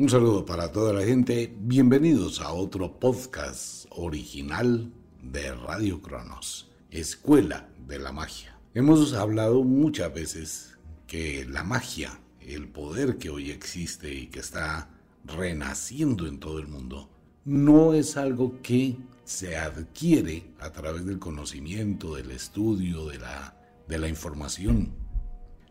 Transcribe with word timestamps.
Un 0.00 0.08
saludo 0.08 0.46
para 0.46 0.72
toda 0.72 0.94
la 0.94 1.02
gente. 1.02 1.54
Bienvenidos 1.60 2.40
a 2.40 2.54
otro 2.54 2.98
podcast 2.98 3.84
original 3.90 4.90
de 5.22 5.52
Radio 5.52 6.00
Cronos, 6.00 6.70
Escuela 6.90 7.68
de 7.86 7.98
la 7.98 8.10
Magia. 8.10 8.58
Hemos 8.72 9.12
hablado 9.12 9.62
muchas 9.62 10.14
veces 10.14 10.78
que 11.06 11.44
la 11.44 11.64
magia, 11.64 12.18
el 12.40 12.66
poder 12.68 13.18
que 13.18 13.28
hoy 13.28 13.50
existe 13.50 14.14
y 14.14 14.28
que 14.28 14.40
está 14.40 14.88
renaciendo 15.26 16.26
en 16.26 16.40
todo 16.40 16.60
el 16.60 16.68
mundo, 16.68 17.10
no 17.44 17.92
es 17.92 18.16
algo 18.16 18.62
que 18.62 18.96
se 19.24 19.58
adquiere 19.58 20.54
a 20.60 20.70
través 20.70 21.04
del 21.04 21.18
conocimiento, 21.18 22.14
del 22.14 22.30
estudio, 22.30 23.04
de 23.08 23.18
la, 23.18 23.54
de 23.86 23.98
la 23.98 24.08
información. 24.08 24.94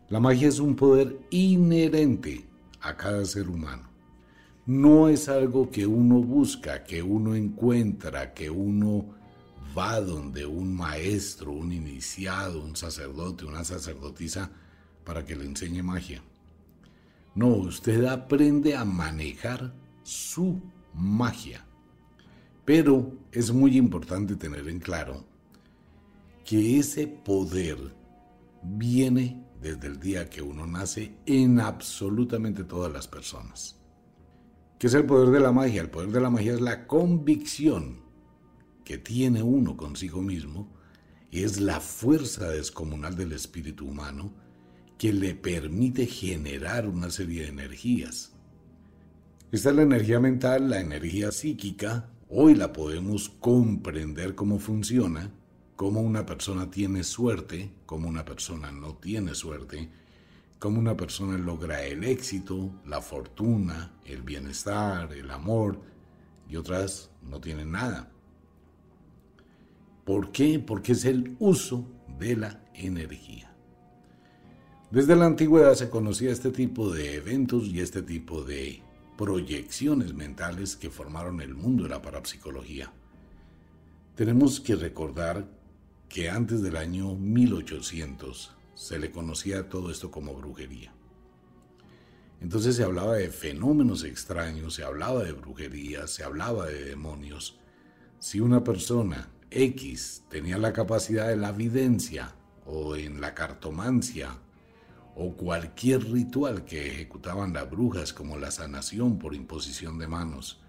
La 0.08 0.20
magia 0.20 0.46
es 0.46 0.60
un 0.60 0.76
poder 0.76 1.18
inherente 1.30 2.46
a 2.80 2.96
cada 2.96 3.24
ser 3.24 3.48
humano 3.48 3.89
no 4.70 5.08
es 5.08 5.28
algo 5.28 5.68
que 5.68 5.84
uno 5.84 6.20
busca, 6.22 6.84
que 6.84 7.02
uno 7.02 7.34
encuentra, 7.34 8.32
que 8.32 8.48
uno 8.48 9.04
va 9.76 10.00
donde 10.00 10.46
un 10.46 10.76
maestro, 10.76 11.50
un 11.50 11.72
iniciado, 11.72 12.62
un 12.62 12.76
sacerdote, 12.76 13.44
una 13.44 13.64
sacerdotisa 13.64 14.48
para 15.04 15.24
que 15.24 15.34
le 15.34 15.44
enseñe 15.44 15.82
magia. 15.82 16.22
No, 17.34 17.48
usted 17.48 18.04
aprende 18.04 18.76
a 18.76 18.84
manejar 18.84 19.74
su 20.04 20.60
magia. 20.94 21.66
Pero 22.64 23.12
es 23.32 23.50
muy 23.52 23.76
importante 23.76 24.36
tener 24.36 24.68
en 24.68 24.78
claro 24.78 25.24
que 26.44 26.78
ese 26.78 27.08
poder 27.08 27.92
viene 28.62 29.44
desde 29.60 29.88
el 29.88 29.98
día 29.98 30.30
que 30.30 30.42
uno 30.42 30.64
nace 30.64 31.16
en 31.26 31.58
absolutamente 31.58 32.62
todas 32.62 32.92
las 32.92 33.08
personas. 33.08 33.79
¿Qué 34.80 34.86
es 34.86 34.94
el 34.94 35.04
poder 35.04 35.28
de 35.28 35.40
la 35.40 35.52
magia? 35.52 35.82
El 35.82 35.90
poder 35.90 36.10
de 36.10 36.22
la 36.22 36.30
magia 36.30 36.54
es 36.54 36.60
la 36.62 36.86
convicción 36.86 38.00
que 38.82 38.96
tiene 38.96 39.42
uno 39.42 39.76
consigo 39.76 40.22
mismo, 40.22 40.72
es 41.30 41.60
la 41.60 41.80
fuerza 41.80 42.48
descomunal 42.48 43.14
del 43.14 43.32
espíritu 43.32 43.86
humano 43.86 44.32
que 44.96 45.12
le 45.12 45.34
permite 45.34 46.06
generar 46.06 46.88
una 46.88 47.10
serie 47.10 47.42
de 47.42 47.48
energías. 47.48 48.32
Esta 49.52 49.68
es 49.68 49.76
la 49.76 49.82
energía 49.82 50.18
mental, 50.18 50.70
la 50.70 50.80
energía 50.80 51.30
psíquica. 51.30 52.08
Hoy 52.30 52.54
la 52.54 52.72
podemos 52.72 53.28
comprender 53.28 54.34
cómo 54.34 54.58
funciona, 54.58 55.30
cómo 55.76 56.00
una 56.00 56.24
persona 56.24 56.70
tiene 56.70 57.04
suerte, 57.04 57.70
cómo 57.84 58.08
una 58.08 58.24
persona 58.24 58.72
no 58.72 58.94
tiene 58.94 59.34
suerte, 59.34 59.90
cómo 60.60 60.78
una 60.78 60.96
persona 60.96 61.38
logra 61.38 61.82
el 61.84 62.04
éxito, 62.04 62.70
la 62.86 63.00
fortuna, 63.00 63.92
el 64.04 64.22
bienestar, 64.22 65.12
el 65.14 65.30
amor, 65.30 65.80
y 66.48 66.56
otras 66.56 67.10
no 67.22 67.40
tienen 67.40 67.72
nada. 67.72 68.10
¿Por 70.04 70.32
qué? 70.32 70.58
Porque 70.58 70.92
es 70.92 71.06
el 71.06 71.34
uso 71.38 71.86
de 72.18 72.36
la 72.36 72.62
energía. 72.74 73.56
Desde 74.90 75.16
la 75.16 75.26
antigüedad 75.26 75.74
se 75.74 75.88
conocía 75.88 76.30
este 76.30 76.50
tipo 76.50 76.92
de 76.92 77.14
eventos 77.14 77.66
y 77.66 77.80
este 77.80 78.02
tipo 78.02 78.44
de 78.44 78.82
proyecciones 79.16 80.12
mentales 80.12 80.76
que 80.76 80.90
formaron 80.90 81.40
el 81.40 81.54
mundo 81.54 81.84
de 81.84 81.88
la 81.88 82.02
parapsicología. 82.02 82.92
Tenemos 84.14 84.60
que 84.60 84.76
recordar 84.76 85.48
que 86.08 86.28
antes 86.28 86.60
del 86.60 86.76
año 86.76 87.14
1800 87.14 88.59
se 88.80 88.98
le 88.98 89.10
conocía 89.10 89.68
todo 89.68 89.90
esto 89.90 90.10
como 90.10 90.34
brujería. 90.34 90.90
Entonces 92.40 92.76
se 92.76 92.82
hablaba 92.82 93.16
de 93.16 93.28
fenómenos 93.28 94.04
extraños, 94.04 94.72
se 94.72 94.84
hablaba 94.84 95.22
de 95.22 95.32
brujería, 95.32 96.06
se 96.06 96.24
hablaba 96.24 96.64
de 96.64 96.86
demonios. 96.86 97.60
Si 98.18 98.40
una 98.40 98.64
persona 98.64 99.28
X 99.50 100.24
tenía 100.30 100.56
la 100.56 100.72
capacidad 100.72 101.28
de 101.28 101.36
la 101.36 101.50
evidencia 101.50 102.34
o 102.64 102.96
en 102.96 103.20
la 103.20 103.34
cartomancia 103.34 104.38
o 105.14 105.36
cualquier 105.36 106.10
ritual 106.10 106.64
que 106.64 106.86
ejecutaban 106.86 107.52
las 107.52 107.68
brujas 107.68 108.14
como 108.14 108.38
la 108.38 108.50
sanación 108.50 109.18
por 109.18 109.34
imposición 109.34 109.98
de 109.98 110.08
manos, 110.08 110.62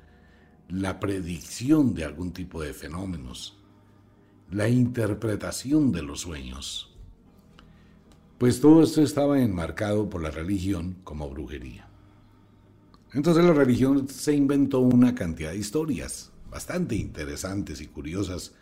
la 0.68 1.00
predicción 1.00 1.94
de 1.94 2.04
algún 2.04 2.34
tipo 2.34 2.62
de 2.62 2.74
fenómenos, 2.74 3.58
la 4.50 4.68
interpretación 4.68 5.94
de 5.94 6.02
los 6.02 6.20
sueños, 6.20 6.91
pues 8.42 8.60
todo 8.60 8.82
esto 8.82 9.04
estaba 9.04 9.40
enmarcado 9.40 10.10
por 10.10 10.24
la 10.24 10.32
religión 10.32 10.98
como 11.04 11.30
brujería. 11.30 11.88
Entonces 13.14 13.46
la 13.46 13.54
religión 13.54 14.10
se 14.10 14.34
inventó 14.34 14.80
una 14.80 15.14
cantidad 15.14 15.52
de 15.52 15.60
historias 15.60 16.32
bastante 16.50 16.96
interesantes 16.96 17.82
y 17.82 17.86
curiosas, 17.86 18.54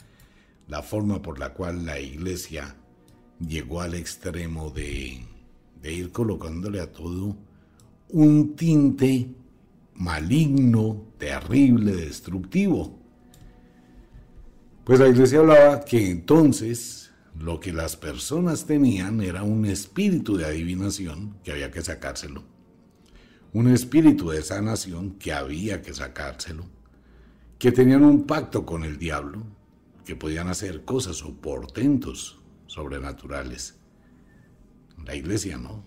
la 0.67 0.84
forma 0.84 1.22
por 1.22 1.40
la 1.40 1.53
cual 1.53 1.85
la 1.85 1.97
iglesia 1.97 2.75
llegó 3.40 3.79
al 3.79 3.94
extremo 3.94 4.69
de, 4.69 5.25
de 5.81 5.94
ir 5.94 6.11
colocándole 6.11 6.81
a 6.81 6.91
todo 6.91 7.38
un 8.09 8.57
tinte 8.57 9.34
maligno, 9.96 11.06
terrible, 11.17 11.96
destructivo. 11.96 13.00
Pues 14.84 15.00
la 15.00 15.07
iglesia 15.07 15.40
hablaba 15.40 15.85
que 15.85 16.11
entonces 16.11 17.09
lo 17.38 17.59
que 17.59 17.73
las 17.73 17.95
personas 17.95 18.66
tenían 18.66 19.22
era 19.22 19.44
un 19.44 19.66
espíritu 19.66 20.38
de 20.38 20.45
adivinación 20.45 21.38
que 21.44 21.51
había 21.51 21.72
que 21.72 21.81
sacárselo. 21.81 22.44
Un 23.53 23.67
espíritu 23.69 24.29
de 24.29 24.41
sanación 24.41 25.12
que 25.12 25.34
había 25.34 25.81
que 25.81 25.94
sacárselo. 25.94 26.66
Que 27.57 27.72
tenían 27.72 28.03
un 28.03 28.25
pacto 28.25 28.66
con 28.66 28.84
el 28.84 28.97
diablo, 28.97 29.44
que 30.06 30.16
podían 30.16 30.47
hacer 30.47 30.85
cosas 30.85 31.23
o 31.23 31.34
portentos 31.35 32.40
sobrenaturales. 32.67 33.75
La 35.06 35.16
iglesia 35.16 35.57
no. 35.57 35.84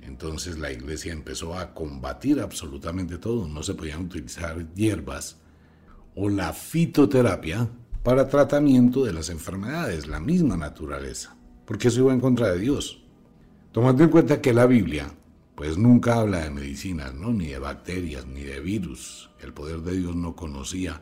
Entonces 0.00 0.58
la 0.58 0.72
iglesia 0.72 1.12
empezó 1.12 1.56
a 1.56 1.74
combatir 1.74 2.40
absolutamente 2.40 3.18
todo. 3.18 3.48
No 3.48 3.62
se 3.62 3.74
podían 3.74 4.04
utilizar 4.06 4.72
hierbas 4.74 5.38
o 6.14 6.28
la 6.28 6.52
fitoterapia 6.52 7.70
para 8.02 8.28
tratamiento 8.28 9.04
de 9.04 9.12
las 9.12 9.30
enfermedades, 9.30 10.08
la 10.08 10.18
misma 10.18 10.56
naturaleza, 10.56 11.36
porque 11.64 11.88
eso 11.88 12.00
iba 12.00 12.12
en 12.12 12.20
contra 12.20 12.50
de 12.50 12.58
Dios. 12.58 13.02
Tomando 13.70 14.02
en 14.02 14.10
cuenta 14.10 14.40
que 14.40 14.52
la 14.52 14.66
Biblia, 14.66 15.12
pues 15.54 15.78
nunca 15.78 16.16
habla 16.16 16.40
de 16.40 16.50
medicinas, 16.50 17.14
¿no? 17.14 17.32
ni 17.32 17.48
de 17.48 17.58
bacterias, 17.58 18.26
ni 18.26 18.42
de 18.42 18.60
virus. 18.60 19.30
El 19.40 19.52
poder 19.52 19.80
de 19.80 19.96
Dios 19.96 20.16
no 20.16 20.34
conocía, 20.34 21.00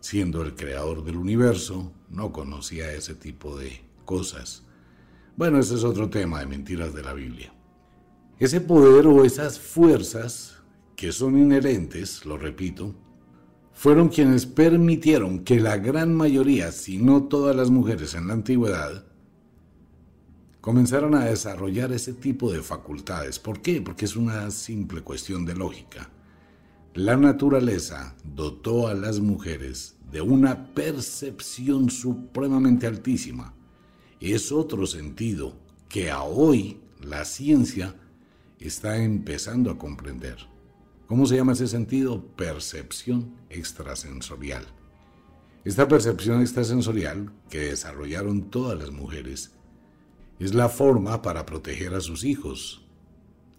siendo 0.00 0.42
el 0.42 0.54
creador 0.54 1.04
del 1.04 1.16
universo, 1.16 1.92
no 2.10 2.32
conocía 2.32 2.92
ese 2.92 3.14
tipo 3.14 3.56
de 3.56 3.80
cosas. 4.04 4.64
Bueno, 5.36 5.58
ese 5.58 5.74
es 5.74 5.84
otro 5.84 6.10
tema 6.10 6.40
de 6.40 6.46
mentiras 6.46 6.92
de 6.94 7.02
la 7.02 7.14
Biblia. 7.14 7.52
Ese 8.38 8.60
poder 8.60 9.06
o 9.06 9.24
esas 9.24 9.58
fuerzas 9.58 10.62
que 10.96 11.12
son 11.12 11.38
inherentes, 11.38 12.24
lo 12.24 12.36
repito, 12.36 12.94
fueron 13.78 14.08
quienes 14.08 14.44
permitieron 14.44 15.44
que 15.44 15.60
la 15.60 15.76
gran 15.76 16.12
mayoría, 16.12 16.72
si 16.72 16.98
no 16.98 17.28
todas 17.28 17.54
las 17.54 17.70
mujeres 17.70 18.14
en 18.14 18.26
la 18.26 18.32
antigüedad, 18.32 19.04
comenzaran 20.60 21.14
a 21.14 21.26
desarrollar 21.26 21.92
ese 21.92 22.12
tipo 22.12 22.50
de 22.50 22.60
facultades. 22.60 23.38
¿Por 23.38 23.62
qué? 23.62 23.80
Porque 23.80 24.06
es 24.06 24.16
una 24.16 24.50
simple 24.50 25.02
cuestión 25.02 25.44
de 25.44 25.54
lógica. 25.54 26.10
La 26.94 27.16
naturaleza 27.16 28.16
dotó 28.24 28.88
a 28.88 28.94
las 28.94 29.20
mujeres 29.20 29.96
de 30.10 30.22
una 30.22 30.74
percepción 30.74 31.88
supremamente 31.88 32.88
altísima. 32.88 33.54
Es 34.18 34.50
otro 34.50 34.86
sentido 34.86 35.54
que 35.88 36.10
a 36.10 36.24
hoy 36.24 36.80
la 37.00 37.24
ciencia 37.24 37.94
está 38.58 38.96
empezando 38.96 39.70
a 39.70 39.78
comprender. 39.78 40.57
¿Cómo 41.08 41.26
se 41.26 41.36
llama 41.36 41.52
ese 41.52 41.66
sentido? 41.66 42.24
Percepción 42.36 43.34
extrasensorial. 43.50 44.64
Esta 45.64 45.88
percepción 45.88 46.40
extrasensorial 46.40 47.32
que 47.50 47.58
desarrollaron 47.60 48.50
todas 48.50 48.78
las 48.78 48.90
mujeres 48.92 49.52
es 50.38 50.54
la 50.54 50.68
forma 50.68 51.20
para 51.22 51.44
proteger 51.46 51.94
a 51.94 52.00
sus 52.00 52.22
hijos. 52.22 52.86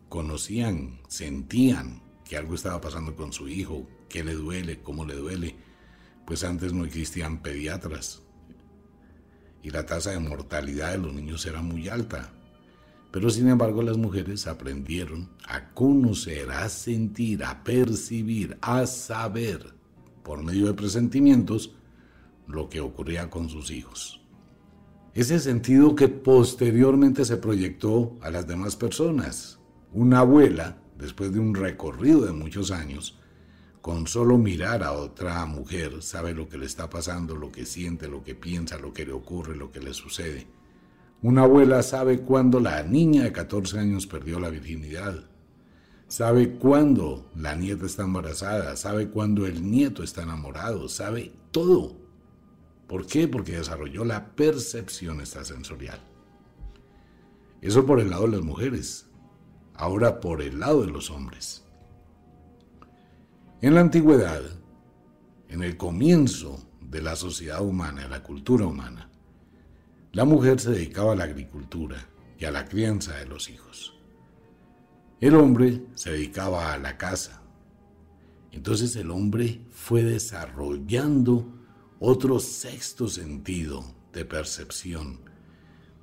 Conocían, 0.07 1.01
sentían 1.09 2.01
que 2.23 2.37
algo 2.37 2.55
estaba 2.55 2.79
pasando 2.79 3.15
con 3.15 3.33
su 3.33 3.49
hijo, 3.49 3.87
qué 4.07 4.23
le 4.23 4.33
duele, 4.33 4.81
cómo 4.81 5.03
le 5.03 5.15
duele, 5.15 5.57
pues 6.25 6.43
antes 6.43 6.71
no 6.71 6.85
existían 6.85 7.41
pediatras 7.41 8.21
y 9.61 9.71
la 9.71 9.85
tasa 9.85 10.11
de 10.11 10.19
mortalidad 10.19 10.91
de 10.91 10.99
los 10.99 11.13
niños 11.13 11.45
era 11.45 11.61
muy 11.61 11.89
alta. 11.89 12.31
Pero 13.11 13.29
sin 13.29 13.49
embargo 13.49 13.81
las 13.81 13.97
mujeres 13.97 14.45
aprendieron 14.47 15.29
a 15.47 15.71
conocer, 15.71 16.51
a 16.51 16.69
sentir, 16.69 17.43
a 17.43 17.63
percibir, 17.63 18.57
a 18.61 18.85
saber, 18.85 19.73
por 20.23 20.43
medio 20.43 20.67
de 20.67 20.73
presentimientos, 20.73 21.73
lo 22.47 22.69
que 22.69 22.81
ocurría 22.81 23.29
con 23.29 23.49
sus 23.49 23.71
hijos. 23.71 24.21
Ese 25.13 25.39
sentido 25.39 25.95
que 25.95 26.07
posteriormente 26.07 27.25
se 27.25 27.37
proyectó 27.37 28.17
a 28.21 28.29
las 28.29 28.47
demás 28.47 28.75
personas. 28.75 29.59
Una 29.91 30.19
abuela 30.19 30.77
después 30.97 31.33
de 31.33 31.39
un 31.39 31.55
recorrido 31.55 32.21
de 32.21 32.31
muchos 32.31 32.69
años, 32.69 33.17
con 33.81 34.05
solo 34.05 34.37
mirar 34.37 34.83
a 34.83 34.91
otra 34.91 35.43
mujer, 35.45 36.03
sabe 36.03 36.33
lo 36.33 36.47
que 36.47 36.57
le 36.57 36.65
está 36.65 36.89
pasando, 36.89 37.35
lo 37.35 37.51
que 37.51 37.65
siente, 37.65 38.07
lo 38.07 38.23
que 38.23 38.35
piensa, 38.35 38.77
lo 38.77 38.93
que 38.93 39.05
le 39.05 39.13
ocurre, 39.13 39.55
lo 39.55 39.71
que 39.71 39.79
le 39.79 39.93
sucede. 39.93 40.47
Una 41.21 41.43
abuela 41.43 41.83
sabe 41.83 42.21
cuándo 42.21 42.61
la 42.61 42.81
niña 42.83 43.23
de 43.23 43.33
14 43.33 43.77
años 43.77 44.07
perdió 44.07 44.39
la 44.39 44.49
virginidad. 44.49 45.25
Sabe 46.07 46.53
cuándo 46.53 47.29
la 47.35 47.55
nieta 47.55 47.85
está 47.85 48.03
embarazada, 48.03 48.75
sabe 48.77 49.09
cuándo 49.09 49.45
el 49.45 49.69
nieto 49.69 50.01
está 50.01 50.23
enamorado, 50.23 50.87
sabe 50.87 51.33
todo. 51.51 51.97
¿Por 52.87 53.05
qué? 53.05 53.27
Porque 53.27 53.57
desarrolló 53.57 54.05
la 54.05 54.33
percepción 54.33 55.19
extrasensorial. 55.19 55.99
Eso 57.61 57.85
por 57.85 57.99
el 57.99 58.09
lado 58.09 58.23
de 58.23 58.37
las 58.37 58.41
mujeres. 58.41 59.05
Ahora 59.75 60.21
por 60.21 60.41
el 60.41 60.59
lado 60.59 60.85
de 60.85 60.91
los 60.91 61.11
hombres. 61.11 61.65
En 63.61 63.75
la 63.75 63.81
antigüedad, 63.81 64.41
en 65.49 65.63
el 65.63 65.75
comienzo 65.75 66.65
de 66.79 67.01
la 67.01 67.17
sociedad 67.17 67.61
humana, 67.61 68.03
de 68.03 68.09
la 68.09 68.23
cultura 68.23 68.65
humana, 68.65 69.08
la 70.11 70.25
mujer 70.25 70.59
se 70.59 70.71
dedicaba 70.71 71.13
a 71.13 71.15
la 71.15 71.25
agricultura 71.25 72.09
y 72.37 72.45
a 72.45 72.51
la 72.51 72.65
crianza 72.65 73.15
de 73.15 73.25
los 73.27 73.49
hijos. 73.49 73.95
El 75.21 75.35
hombre 75.35 75.83
se 75.95 76.11
dedicaba 76.11 76.73
a 76.73 76.77
la 76.77 76.97
casa. 76.97 77.41
Entonces 78.51 78.95
el 78.95 79.11
hombre 79.11 79.61
fue 79.69 80.03
desarrollando 80.03 81.45
otro 81.99 82.39
sexto 82.39 83.07
sentido 83.07 83.83
de 84.13 84.25
percepción. 84.25 85.19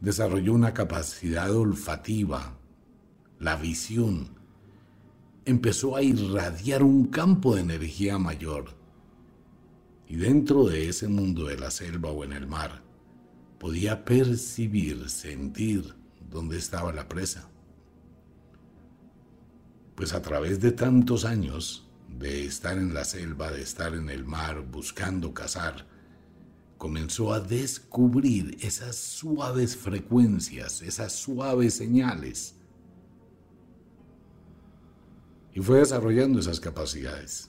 Desarrolló 0.00 0.52
una 0.52 0.74
capacidad 0.74 1.52
olfativa, 1.54 2.58
la 3.40 3.56
visión, 3.56 4.36
empezó 5.46 5.96
a 5.96 6.02
irradiar 6.02 6.82
un 6.82 7.06
campo 7.06 7.54
de 7.54 7.62
energía 7.62 8.18
mayor. 8.18 8.76
Y 10.08 10.16
dentro 10.16 10.64
de 10.64 10.88
ese 10.88 11.08
mundo 11.08 11.46
de 11.46 11.56
la 11.56 11.70
selva 11.70 12.10
o 12.10 12.22
en 12.22 12.32
el 12.32 12.46
mar, 12.46 12.85
podía 13.58 14.04
percibir, 14.04 15.08
sentir 15.08 15.94
dónde 16.30 16.58
estaba 16.58 16.92
la 16.92 17.08
presa. 17.08 17.48
Pues 19.94 20.12
a 20.12 20.22
través 20.22 20.60
de 20.60 20.72
tantos 20.72 21.24
años 21.24 21.88
de 22.18 22.44
estar 22.44 22.76
en 22.76 22.92
la 22.94 23.04
selva, 23.04 23.50
de 23.50 23.62
estar 23.62 23.94
en 23.94 24.10
el 24.10 24.24
mar, 24.24 24.60
buscando 24.60 25.32
cazar, 25.32 25.86
comenzó 26.78 27.32
a 27.32 27.40
descubrir 27.40 28.58
esas 28.60 28.96
suaves 28.96 29.76
frecuencias, 29.76 30.82
esas 30.82 31.12
suaves 31.12 31.74
señales 31.74 32.56
y 35.56 35.60
fue 35.60 35.78
desarrollando 35.78 36.38
esas 36.38 36.60
capacidades. 36.60 37.48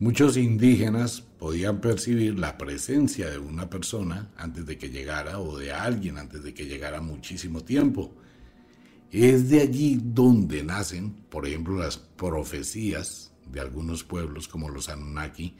Muchos 0.00 0.36
indígenas 0.36 1.20
podían 1.20 1.80
percibir 1.80 2.36
la 2.36 2.58
presencia 2.58 3.30
de 3.30 3.38
una 3.38 3.70
persona 3.70 4.32
antes 4.36 4.66
de 4.66 4.76
que 4.76 4.90
llegara 4.90 5.38
o 5.38 5.56
de 5.56 5.72
alguien 5.72 6.18
antes 6.18 6.42
de 6.42 6.52
que 6.52 6.66
llegara 6.66 7.00
muchísimo 7.00 7.60
tiempo. 7.60 8.12
Es 9.12 9.48
de 9.48 9.60
allí 9.60 10.00
donde 10.02 10.64
nacen, 10.64 11.14
por 11.30 11.46
ejemplo, 11.46 11.78
las 11.78 11.96
profecías 11.96 13.32
de 13.52 13.60
algunos 13.60 14.02
pueblos 14.02 14.48
como 14.48 14.68
los 14.68 14.88
Anunnaki, 14.88 15.54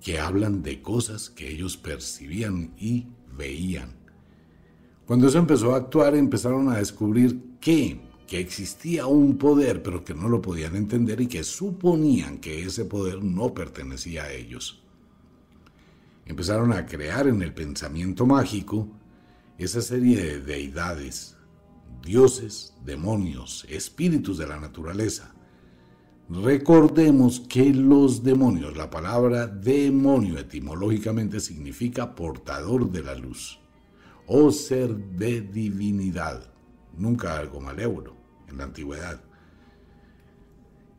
que 0.00 0.18
hablan 0.18 0.62
de 0.62 0.80
cosas 0.80 1.28
que 1.28 1.50
ellos 1.50 1.76
percibían 1.76 2.72
y 2.78 3.06
veían. 3.36 3.90
Cuando 5.04 5.28
eso 5.28 5.38
empezó 5.38 5.74
a 5.74 5.78
actuar, 5.78 6.14
empezaron 6.14 6.70
a 6.70 6.78
descubrir 6.78 7.38
que 7.60 8.00
que 8.26 8.40
existía 8.40 9.06
un 9.06 9.38
poder 9.38 9.82
pero 9.82 10.04
que 10.04 10.14
no 10.14 10.28
lo 10.28 10.42
podían 10.42 10.76
entender 10.76 11.20
y 11.20 11.28
que 11.28 11.44
suponían 11.44 12.38
que 12.38 12.62
ese 12.64 12.84
poder 12.84 13.22
no 13.22 13.54
pertenecía 13.54 14.24
a 14.24 14.32
ellos. 14.32 14.82
Empezaron 16.24 16.72
a 16.72 16.86
crear 16.86 17.28
en 17.28 17.40
el 17.42 17.54
pensamiento 17.54 18.26
mágico 18.26 18.88
esa 19.58 19.80
serie 19.80 20.16
de 20.16 20.40
deidades, 20.40 21.36
dioses, 22.02 22.74
demonios, 22.84 23.64
espíritus 23.68 24.38
de 24.38 24.48
la 24.48 24.58
naturaleza. 24.58 25.32
Recordemos 26.28 27.38
que 27.38 27.72
los 27.72 28.24
demonios, 28.24 28.76
la 28.76 28.90
palabra 28.90 29.46
demonio 29.46 30.36
etimológicamente 30.38 31.38
significa 31.38 32.16
portador 32.16 32.90
de 32.90 33.04
la 33.04 33.14
luz 33.14 33.60
o 34.26 34.50
ser 34.50 34.96
de 34.96 35.40
divinidad, 35.40 36.52
nunca 36.98 37.38
algo 37.38 37.60
malévolo 37.60 38.15
en 38.48 38.58
la 38.58 38.64
antigüedad. 38.64 39.20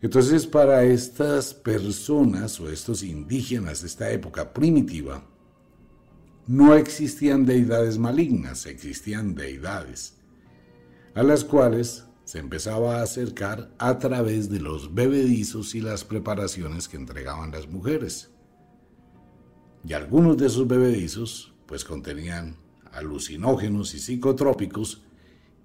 Entonces 0.01 0.45
para 0.45 0.83
estas 0.83 1.53
personas 1.53 2.59
o 2.59 2.69
estos 2.69 3.03
indígenas 3.03 3.81
de 3.81 3.88
esta 3.88 4.11
época 4.11 4.53
primitiva, 4.53 5.23
no 6.45 6.75
existían 6.75 7.45
deidades 7.45 7.97
malignas, 7.97 8.65
existían 8.67 9.35
deidades, 9.35 10.15
a 11.13 11.23
las 11.23 11.44
cuales 11.44 12.05
se 12.23 12.39
empezaba 12.39 12.99
a 12.99 13.03
acercar 13.03 13.71
a 13.79 13.99
través 13.99 14.49
de 14.49 14.59
los 14.59 14.94
bebedizos 14.94 15.75
y 15.75 15.81
las 15.81 16.03
preparaciones 16.03 16.88
que 16.88 16.97
entregaban 16.97 17.51
las 17.51 17.67
mujeres. 17.67 18.31
Y 19.83 19.94
algunos 19.94 20.38
de 20.38 20.47
esos 20.47 20.67
bebedizos 20.67 21.53
pues 21.65 21.83
contenían 21.83 22.57
alucinógenos 22.91 23.94
y 23.94 23.99
psicotrópicos 23.99 25.03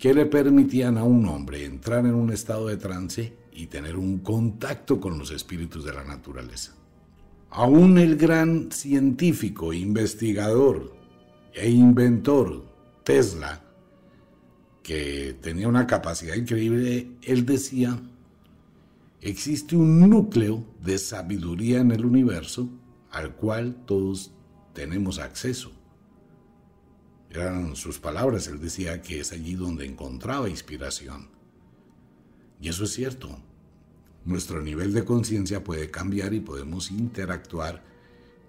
que 0.02 0.12
le 0.12 0.26
permitían 0.26 0.98
a 0.98 1.04
un 1.04 1.26
hombre 1.26 1.64
entrar 1.64 2.04
en 2.06 2.14
un 2.14 2.32
estado 2.32 2.66
de 2.66 2.76
trance 2.76 3.36
y 3.52 3.68
tener 3.68 3.96
un 3.96 4.18
contacto 4.18 5.00
con 5.00 5.16
los 5.16 5.30
espíritus 5.30 5.84
de 5.84 5.92
la 5.92 6.02
naturaleza. 6.02 6.74
Aún 7.50 7.96
el 7.98 8.16
gran 8.16 8.72
científico, 8.72 9.72
investigador 9.72 10.92
e 11.54 11.70
inventor 11.70 12.64
Tesla, 13.04 13.62
que 14.82 15.36
tenía 15.40 15.68
una 15.68 15.86
capacidad 15.86 16.34
increíble, 16.34 17.12
él 17.22 17.46
decía, 17.46 17.96
existe 19.20 19.76
un 19.76 20.10
núcleo 20.10 20.64
de 20.82 20.98
sabiduría 20.98 21.78
en 21.78 21.92
el 21.92 22.04
universo 22.04 22.68
al 23.12 23.36
cual 23.36 23.76
todos 23.86 24.32
tenemos 24.72 25.20
acceso. 25.20 25.70
Eran 27.32 27.76
sus 27.76 27.98
palabras, 27.98 28.46
él 28.46 28.60
decía 28.60 29.00
que 29.00 29.20
es 29.20 29.32
allí 29.32 29.54
donde 29.54 29.86
encontraba 29.86 30.50
inspiración. 30.50 31.28
Y 32.60 32.68
eso 32.68 32.84
es 32.84 32.92
cierto. 32.92 33.38
Nuestro 34.26 34.60
nivel 34.60 34.92
de 34.92 35.06
conciencia 35.06 35.64
puede 35.64 35.90
cambiar 35.90 36.34
y 36.34 36.40
podemos 36.40 36.90
interactuar 36.90 37.82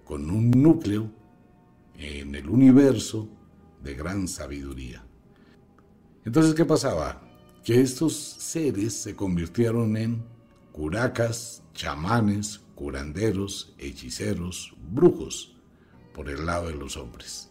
con 0.04 0.30
un 0.30 0.50
núcleo 0.50 1.10
en 1.96 2.34
el 2.34 2.46
universo 2.46 3.26
de 3.82 3.94
gran 3.94 4.28
sabiduría. 4.28 5.02
Entonces, 6.26 6.54
¿qué 6.54 6.66
pasaba? 6.66 7.22
Que 7.64 7.80
estos 7.80 8.14
seres 8.14 8.92
se 8.92 9.16
convirtieron 9.16 9.96
en 9.96 10.22
curacas, 10.72 11.62
chamanes, 11.72 12.60
curanderos, 12.74 13.74
hechiceros, 13.78 14.74
brujos, 14.92 15.56
por 16.12 16.28
el 16.28 16.44
lado 16.44 16.68
de 16.68 16.74
los 16.74 16.98
hombres. 16.98 17.48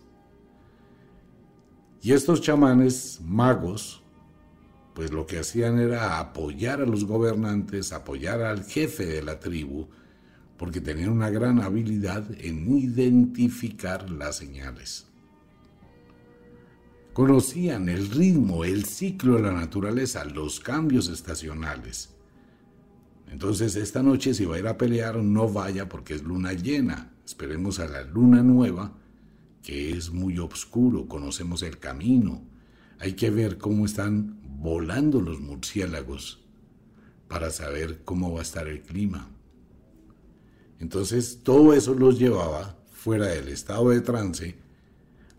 Y 2.04 2.12
estos 2.12 2.42
chamanes 2.42 3.22
magos, 3.24 4.04
pues 4.94 5.14
lo 5.14 5.26
que 5.26 5.40
hacían 5.40 5.80
era 5.80 6.20
apoyar 6.20 6.82
a 6.82 6.86
los 6.86 7.06
gobernantes, 7.06 7.94
apoyar 7.94 8.42
al 8.42 8.66
jefe 8.66 9.06
de 9.06 9.24
la 9.24 9.40
tribu, 9.40 9.88
porque 10.58 10.82
tenían 10.82 11.12
una 11.12 11.30
gran 11.30 11.62
habilidad 11.62 12.30
en 12.40 12.78
identificar 12.78 14.10
las 14.10 14.36
señales. 14.36 15.08
Conocían 17.14 17.88
el 17.88 18.10
ritmo, 18.10 18.66
el 18.66 18.84
ciclo 18.84 19.38
de 19.38 19.44
la 19.44 19.54
naturaleza, 19.54 20.26
los 20.26 20.60
cambios 20.60 21.08
estacionales. 21.08 22.14
Entonces 23.32 23.78
esta 23.78 24.04
noche 24.04 24.34
si 24.34 24.44
va 24.44 24.58
a 24.58 24.60
ir 24.60 24.68
a 24.68 24.78
pelear 24.78 25.24
no 25.24 25.48
vaya 25.48 25.88
porque 25.88 26.16
es 26.16 26.24
luna 26.24 26.52
llena. 26.52 27.14
Esperemos 27.26 27.80
a 27.80 27.88
la 27.88 28.04
luna 28.04 28.44
nueva 28.44 28.92
que 29.64 29.92
es 29.92 30.12
muy 30.12 30.38
oscuro, 30.38 31.08
conocemos 31.08 31.64
el 31.64 31.80
camino. 31.80 32.44
Hay 33.00 33.14
que 33.14 33.32
ver 33.32 33.58
cómo 33.58 33.86
están 33.86 34.40
volando 34.44 35.22
los 35.22 35.40
murciélagos 35.40 36.44
para 37.28 37.50
saber 37.50 38.04
cómo 38.04 38.34
va 38.34 38.40
a 38.40 38.44
estar 38.44 38.68
el 38.68 38.82
clima. 38.82 39.30
Entonces 40.80 41.40
todo 41.44 41.74
eso 41.74 41.96
los 41.96 42.20
llevaba 42.20 42.78
fuera 42.92 43.28
del 43.28 43.48
estado 43.48 43.90
de 43.90 44.02
trance 44.02 44.56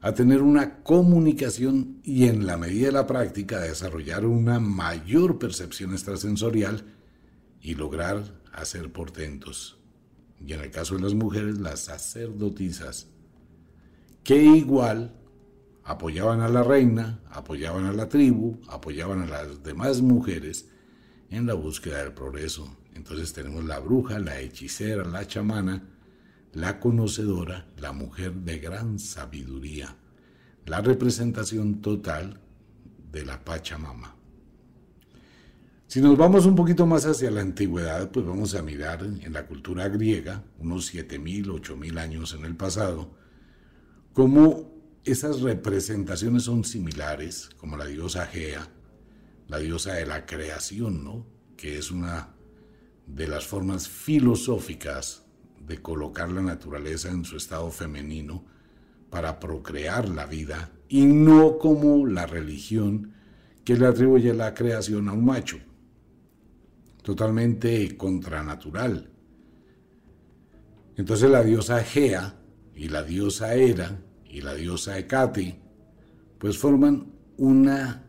a 0.01 0.13
tener 0.13 0.43
una 0.43 0.83
comunicación 0.83 2.01
y 2.03 2.25
en 2.25 2.47
la 2.47 2.57
medida 2.57 2.87
de 2.87 2.93
la 2.93 3.07
práctica 3.07 3.61
desarrollar 3.61 4.27
una 4.27 4.59
mayor 4.59 5.39
percepción 5.39 5.93
extrasensorial 5.93 6.85
y 7.61 7.75
lograr 7.75 8.41
hacer 8.53 8.93
portentos. 8.93 9.79
Y 10.47 10.53
en 10.53 10.61
el 10.61 10.71
caso 10.71 10.97
de 10.97 11.03
las 11.03 11.15
mujeres, 11.15 11.59
las 11.59 11.81
sacerdotisas 11.81 13.14
que 14.25 14.43
igual 14.43 15.15
apoyaban 15.85 16.41
a 16.41 16.49
la 16.49 16.63
reina, 16.63 17.21
apoyaban 17.31 17.85
a 17.85 17.93
la 17.93 18.09
tribu, 18.09 18.59
apoyaban 18.69 19.21
a 19.23 19.27
las 19.27 19.63
demás 19.63 20.01
mujeres 20.01 20.69
en 21.31 21.47
la 21.47 21.55
búsqueda 21.55 22.03
del 22.03 22.15
progreso. 22.15 22.77
Entonces 22.95 23.33
tenemos 23.35 23.65
la 23.65 23.79
bruja, 23.81 24.19
la 24.19 24.41
hechicera, 24.41 25.05
la 25.05 25.27
chamana, 25.27 25.87
la 26.55 26.81
conocedora, 26.81 27.67
la 27.77 27.93
mujer 27.93 28.33
de 28.33 28.59
gran 28.59 28.99
sabiduría, 28.99 29.95
la 30.65 30.81
representación 30.81 31.83
total 31.83 32.41
de 33.13 33.27
la 33.27 33.45
Pachamama. 33.45 34.17
Si 35.87 36.01
nos 36.01 36.17
vamos 36.17 36.47
un 36.47 36.57
poquito 36.57 36.87
más 36.87 37.05
hacia 37.05 37.31
la 37.31 37.43
antigüedad, 37.43 38.11
pues 38.11 38.25
vamos 38.25 38.55
a 38.55 38.63
mirar 38.63 39.05
en 39.05 39.33
la 39.33 39.47
cultura 39.47 39.89
griega, 39.89 40.43
unos 40.59 40.95
7.000, 40.95 41.47
8.000 41.47 41.99
años 41.99 42.35
en 42.35 42.45
el 42.47 42.57
pasado, 42.57 43.11
cómo 44.15 44.73
esas 45.05 45.43
representaciones 45.43 46.45
son 46.45 46.65
similares, 46.65 47.51
como 47.59 47.77
la 47.77 47.85
diosa 47.85 48.27
Gea, 48.27 48.71
la 49.49 49.59
diosa 49.59 49.93
de 49.95 50.07
la 50.07 50.25
creación, 50.25 51.05
¿no? 51.05 51.27
que 51.57 51.77
es 51.77 51.91
una 51.91 52.31
de 53.07 53.29
las 53.29 53.45
formas 53.45 53.89
filosóficas 53.89 55.25
de 55.67 55.83
colocar 55.83 56.31
la 56.31 56.41
naturaleza 56.41 57.11
en 57.11 57.25
su 57.25 57.37
estado 57.37 57.71
femenino 57.71 58.45
para 59.11 59.39
procrear 59.41 60.09
la 60.09 60.27
vida 60.27 60.71
y 60.89 61.05
no 61.05 61.59
como 61.59 62.07
la 62.07 62.27
religión 62.27 63.13
que 63.65 63.77
le 63.77 63.87
atribuye 63.87 64.33
la 64.33 64.55
creación 64.55 65.09
a 65.09 65.13
un 65.13 65.25
macho, 65.25 65.59
totalmente 67.03 67.97
contranatural. 67.97 69.11
Entonces 70.97 71.31
la 71.31 71.43
diosa 71.43 71.83
Gea 71.83 72.44
y 72.77 72.89
la 72.89 73.03
diosa 73.03 73.55
Hera 73.55 73.99
y 74.29 74.41
la 74.41 74.55
diosa 74.55 74.99
Hecate, 74.99 75.61
pues 76.39 76.59
forman 76.59 77.13
una 77.37 78.05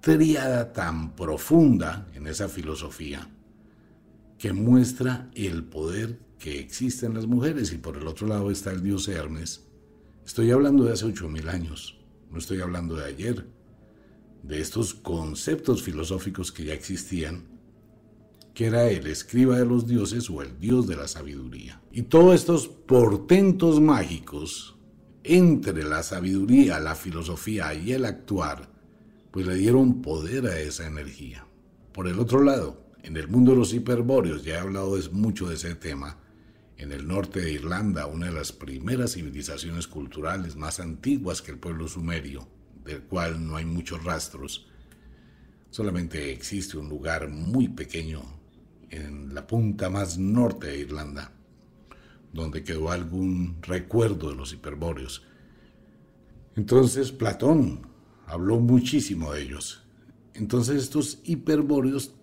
tríada 0.00 0.72
tan 0.72 1.14
profunda 1.14 2.08
en 2.14 2.26
esa 2.26 2.48
filosofía 2.48 3.28
que 4.38 4.52
muestra 4.52 5.30
el 5.34 5.64
poder 5.64 6.18
que 6.38 6.58
existe 6.58 7.06
en 7.06 7.14
las 7.14 7.26
mujeres 7.26 7.72
y 7.72 7.78
por 7.78 7.96
el 7.98 8.06
otro 8.06 8.26
lado 8.26 8.50
está 8.50 8.72
el 8.72 8.82
dios 8.82 9.06
Hermes. 9.08 9.66
Estoy 10.24 10.50
hablando 10.50 10.84
de 10.84 10.92
hace 10.94 11.04
ocho 11.04 11.28
mil 11.28 11.48
años, 11.48 11.98
no 12.30 12.38
estoy 12.38 12.60
hablando 12.60 12.96
de 12.96 13.04
ayer, 13.04 13.46
de 14.42 14.60
estos 14.60 14.94
conceptos 14.94 15.82
filosóficos 15.82 16.50
que 16.50 16.64
ya 16.64 16.72
existían, 16.72 17.59
que 18.54 18.66
era 18.66 18.88
el 18.88 19.06
escriba 19.06 19.58
de 19.58 19.64
los 19.64 19.86
dioses 19.86 20.28
o 20.30 20.42
el 20.42 20.58
dios 20.58 20.86
de 20.86 20.96
la 20.96 21.08
sabiduría. 21.08 21.80
Y 21.92 22.02
todos 22.02 22.34
estos 22.34 22.68
portentos 22.68 23.80
mágicos 23.80 24.76
entre 25.22 25.84
la 25.84 26.02
sabiduría, 26.02 26.80
la 26.80 26.94
filosofía 26.94 27.74
y 27.74 27.92
el 27.92 28.04
actuar, 28.04 28.70
pues 29.30 29.46
le 29.46 29.54
dieron 29.54 30.02
poder 30.02 30.46
a 30.46 30.58
esa 30.58 30.86
energía. 30.86 31.46
Por 31.92 32.08
el 32.08 32.18
otro 32.18 32.42
lado, 32.42 32.82
en 33.02 33.16
el 33.16 33.28
mundo 33.28 33.52
de 33.52 33.58
los 33.58 33.72
hiperbóreos, 33.72 34.44
ya 34.44 34.54
he 34.54 34.58
hablado 34.58 34.96
mucho 35.12 35.48
de 35.48 35.54
ese 35.54 35.74
tema, 35.74 36.18
en 36.76 36.92
el 36.92 37.06
norte 37.06 37.40
de 37.40 37.52
Irlanda, 37.52 38.06
una 38.06 38.26
de 38.26 38.32
las 38.32 38.52
primeras 38.52 39.12
civilizaciones 39.12 39.86
culturales 39.86 40.56
más 40.56 40.80
antiguas 40.80 41.42
que 41.42 41.50
el 41.50 41.58
pueblo 41.58 41.88
sumerio, 41.88 42.48
del 42.84 43.02
cual 43.02 43.46
no 43.46 43.56
hay 43.56 43.66
muchos 43.66 44.02
rastros, 44.02 44.66
solamente 45.68 46.32
existe 46.32 46.78
un 46.78 46.88
lugar 46.88 47.28
muy 47.28 47.68
pequeño 47.68 48.39
en 48.90 49.34
la 49.34 49.46
punta 49.46 49.88
más 49.88 50.18
norte 50.18 50.68
de 50.68 50.78
Irlanda, 50.78 51.32
donde 52.32 52.62
quedó 52.62 52.90
algún 52.90 53.58
recuerdo 53.62 54.30
de 54.30 54.36
los 54.36 54.52
hiperbóreos. 54.52 55.24
Entonces 56.56 57.12
Platón 57.12 57.86
habló 58.26 58.60
muchísimo 58.60 59.32
de 59.32 59.42
ellos. 59.42 59.84
Entonces 60.34 60.82
estos 60.82 61.20
hiperbóreos 61.24 62.14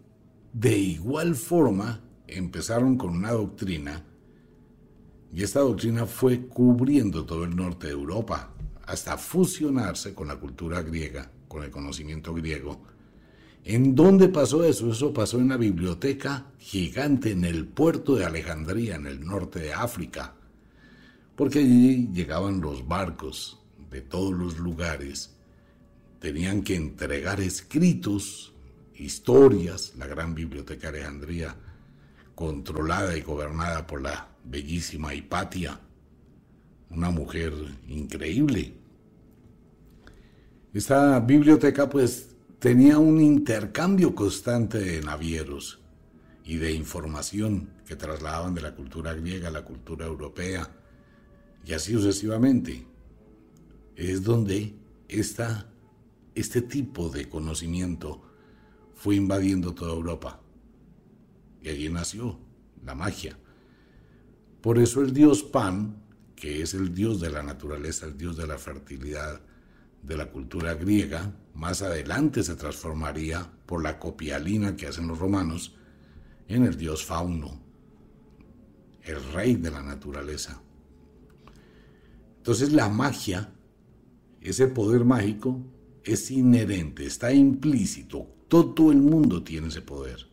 de 0.53 0.77
igual 0.77 1.35
forma 1.35 2.01
empezaron 2.27 2.97
con 2.97 3.15
una 3.15 3.31
doctrina 3.31 4.03
y 5.33 5.43
esta 5.43 5.59
doctrina 5.59 6.05
fue 6.05 6.47
cubriendo 6.47 7.25
todo 7.25 7.43
el 7.43 7.55
norte 7.55 7.87
de 7.87 7.93
Europa 7.93 8.53
hasta 8.85 9.17
fusionarse 9.17 10.13
con 10.13 10.29
la 10.29 10.37
cultura 10.37 10.81
griega, 10.81 11.29
con 11.47 11.63
el 11.63 11.69
conocimiento 11.69 12.33
griego, 12.33 12.81
¿En 13.69 13.95
dónde 13.95 14.29
pasó 14.29 14.63
eso? 14.63 14.89
Eso 14.89 15.13
pasó 15.13 15.39
en 15.39 15.49
la 15.49 15.57
biblioteca 15.57 16.45
gigante 16.57 17.31
en 17.31 17.43
el 17.43 17.67
puerto 17.67 18.15
de 18.15 18.23
Alejandría, 18.23 18.95
en 18.95 19.07
el 19.07 19.25
norte 19.25 19.59
de 19.59 19.73
África, 19.73 20.35
porque 21.35 21.59
allí 21.59 22.07
llegaban 22.13 22.61
los 22.61 22.87
barcos 22.87 23.59
de 23.91 23.99
todos 23.99 24.33
los 24.33 24.57
lugares, 24.57 25.35
tenían 26.21 26.61
que 26.61 26.77
entregar 26.77 27.41
escritos, 27.41 28.53
historias, 28.95 29.95
la 29.97 30.07
gran 30.07 30.33
biblioteca 30.33 30.89
de 30.89 30.99
Alejandría, 30.99 31.53
controlada 32.35 33.17
y 33.17 33.21
gobernada 33.21 33.85
por 33.85 34.01
la 34.01 34.29
bellísima 34.45 35.13
Hipatia, 35.13 35.77
una 36.89 37.09
mujer 37.09 37.51
increíble. 37.89 38.75
Esta 40.73 41.19
biblioteca 41.19 41.89
pues 41.89 42.36
tenía 42.59 42.97
un 42.97 43.21
intercambio 43.21 44.15
constante 44.15 44.79
de 44.79 45.01
navieros 45.01 45.79
y 46.43 46.57
de 46.57 46.71
información 46.71 47.69
que 47.85 47.95
trasladaban 47.95 48.55
de 48.55 48.61
la 48.61 48.75
cultura 48.75 49.13
griega 49.13 49.49
a 49.49 49.51
la 49.51 49.63
cultura 49.65 50.05
europea 50.05 50.69
y 51.65 51.73
así 51.73 51.93
sucesivamente. 51.93 52.85
Es 53.95 54.23
donde 54.23 54.75
esta, 55.07 55.69
este 56.35 56.61
tipo 56.61 57.09
de 57.09 57.27
conocimiento 57.27 58.21
fue 58.93 59.15
invadiendo 59.15 59.73
toda 59.73 59.93
Europa. 59.93 60.39
Y 61.61 61.69
allí 61.69 61.89
nació 61.89 62.39
la 62.85 62.95
magia. 62.95 63.37
Por 64.61 64.79
eso 64.79 65.01
el 65.01 65.13
dios 65.13 65.43
Pan, 65.43 66.01
que 66.35 66.61
es 66.61 66.73
el 66.73 66.93
dios 66.93 67.19
de 67.19 67.31
la 67.31 67.43
naturaleza, 67.43 68.05
el 68.05 68.17
dios 68.17 68.37
de 68.37 68.47
la 68.47 68.57
fertilidad, 68.57 69.41
de 70.07 70.17
la 70.17 70.31
cultura 70.31 70.73
griega, 70.73 71.35
más 71.53 71.81
adelante 71.81 72.41
se 72.41 72.55
transformaría 72.55 73.51
por 73.65 73.83
la 73.83 73.99
copialina 73.99 74.75
que 74.77 74.87
hacen 74.87 75.07
los 75.07 75.19
romanos 75.19 75.75
en 76.47 76.63
el 76.63 76.77
dios 76.77 77.03
Fauno, 77.05 77.59
el 79.01 79.21
rey 79.33 79.55
de 79.55 79.69
la 79.69 79.83
naturaleza. 79.83 80.61
Entonces 82.37 82.71
la 82.71 82.87
magia, 82.87 83.51
ese 84.39 84.67
poder 84.67 85.03
mágico, 85.03 85.59
es 86.05 86.31
inherente, 86.31 87.05
está 87.05 87.33
implícito, 87.33 88.27
todo 88.47 88.93
el 88.93 89.01
mundo 89.01 89.43
tiene 89.43 89.67
ese 89.67 89.81
poder. 89.81 90.25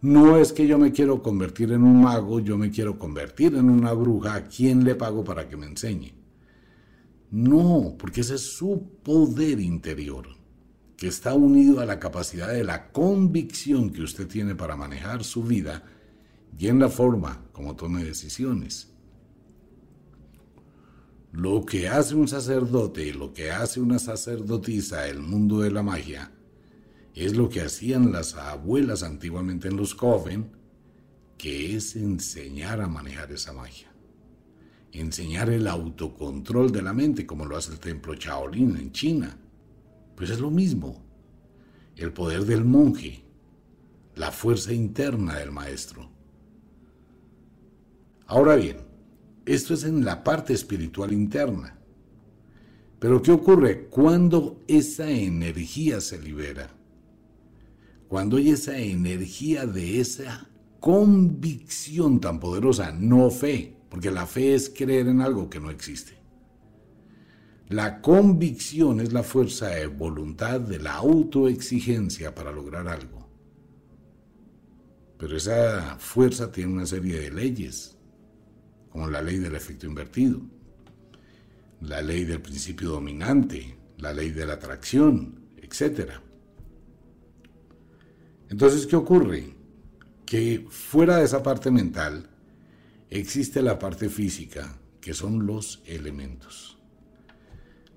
No 0.00 0.36
es 0.36 0.52
que 0.52 0.66
yo 0.66 0.80
me 0.80 0.90
quiero 0.90 1.22
convertir 1.22 1.70
en 1.70 1.84
un 1.84 2.02
mago, 2.02 2.40
yo 2.40 2.58
me 2.58 2.72
quiero 2.72 2.98
convertir 2.98 3.54
en 3.54 3.70
una 3.70 3.92
bruja, 3.92 4.34
¿a 4.34 4.44
quién 4.48 4.82
le 4.82 4.96
pago 4.96 5.22
para 5.22 5.48
que 5.48 5.56
me 5.56 5.66
enseñe? 5.66 6.21
No, 7.32 7.96
porque 7.98 8.20
ese 8.20 8.34
es 8.34 8.42
su 8.42 8.90
poder 9.02 9.58
interior, 9.58 10.28
que 10.98 11.08
está 11.08 11.32
unido 11.32 11.80
a 11.80 11.86
la 11.86 11.98
capacidad 11.98 12.48
de 12.48 12.62
la 12.62 12.92
convicción 12.92 13.90
que 13.90 14.02
usted 14.02 14.28
tiene 14.28 14.54
para 14.54 14.76
manejar 14.76 15.24
su 15.24 15.42
vida 15.42 15.82
y 16.58 16.68
en 16.68 16.78
la 16.78 16.90
forma 16.90 17.42
como 17.52 17.74
tome 17.74 18.04
decisiones. 18.04 18.92
Lo 21.32 21.64
que 21.64 21.88
hace 21.88 22.14
un 22.14 22.28
sacerdote 22.28 23.06
y 23.06 23.12
lo 23.12 23.32
que 23.32 23.50
hace 23.50 23.80
una 23.80 23.98
sacerdotisa 23.98 25.08
el 25.08 25.20
mundo 25.20 25.60
de 25.60 25.70
la 25.70 25.82
magia 25.82 26.32
es 27.14 27.34
lo 27.34 27.48
que 27.48 27.62
hacían 27.62 28.12
las 28.12 28.34
abuelas 28.34 29.02
antiguamente 29.02 29.68
en 29.68 29.78
los 29.78 29.94
coven, 29.94 30.52
que 31.38 31.76
es 31.76 31.96
enseñar 31.96 32.82
a 32.82 32.88
manejar 32.88 33.32
esa 33.32 33.54
magia 33.54 33.91
enseñar 34.92 35.50
el 35.50 35.66
autocontrol 35.66 36.70
de 36.70 36.82
la 36.82 36.92
mente, 36.92 37.26
como 37.26 37.46
lo 37.46 37.56
hace 37.56 37.72
el 37.72 37.80
templo 37.80 38.14
Shaolin 38.14 38.76
en 38.76 38.92
China. 38.92 39.36
Pues 40.14 40.30
es 40.30 40.38
lo 40.38 40.50
mismo. 40.50 41.02
El 41.96 42.12
poder 42.12 42.44
del 42.44 42.64
monje, 42.64 43.22
la 44.14 44.30
fuerza 44.30 44.72
interna 44.72 45.38
del 45.38 45.50
maestro. 45.50 46.08
Ahora 48.26 48.56
bien, 48.56 48.78
esto 49.44 49.74
es 49.74 49.84
en 49.84 50.04
la 50.04 50.22
parte 50.22 50.52
espiritual 50.52 51.12
interna. 51.12 51.78
Pero 52.98 53.20
¿qué 53.20 53.32
ocurre 53.32 53.88
cuando 53.88 54.60
esa 54.68 55.10
energía 55.10 56.00
se 56.00 56.20
libera? 56.20 56.70
Cuando 58.08 58.36
hay 58.36 58.50
esa 58.50 58.78
energía 58.78 59.66
de 59.66 60.00
esa 60.00 60.48
convicción 60.78 62.20
tan 62.20 62.38
poderosa, 62.38 62.92
no 62.92 63.30
fe, 63.30 63.74
porque 63.92 64.10
la 64.10 64.26
fe 64.26 64.54
es 64.54 64.72
creer 64.74 65.06
en 65.08 65.20
algo 65.20 65.50
que 65.50 65.60
no 65.60 65.70
existe. 65.70 66.14
La 67.68 68.00
convicción 68.00 69.00
es 69.00 69.12
la 69.12 69.22
fuerza 69.22 69.66
de 69.66 69.86
voluntad 69.86 70.60
de 70.60 70.78
la 70.78 70.94
autoexigencia 70.94 72.34
para 72.34 72.52
lograr 72.52 72.88
algo. 72.88 73.28
Pero 75.18 75.36
esa 75.36 75.98
fuerza 75.98 76.50
tiene 76.50 76.72
una 76.72 76.86
serie 76.86 77.20
de 77.20 77.32
leyes, 77.32 77.94
como 78.88 79.10
la 79.10 79.20
ley 79.20 79.36
del 79.36 79.56
efecto 79.56 79.84
invertido. 79.84 80.40
la 81.82 82.00
ley 82.00 82.24
del 82.24 82.40
principio 82.40 82.88
dominante, 82.92 83.76
la 83.98 84.14
ley 84.14 84.30
de 84.30 84.46
la 84.46 84.54
atracción, 84.54 85.50
etc. 85.58 86.12
Entonces, 88.48 88.86
¿qué 88.86 88.96
ocurre? 88.96 89.54
Que 90.24 90.64
fuera 90.70 91.18
de 91.18 91.24
esa 91.26 91.42
parte 91.42 91.70
mental 91.70 92.30
existe 93.18 93.60
la 93.60 93.78
parte 93.78 94.08
física, 94.08 94.78
que 95.00 95.12
son 95.12 95.46
los 95.46 95.82
elementos. 95.86 96.78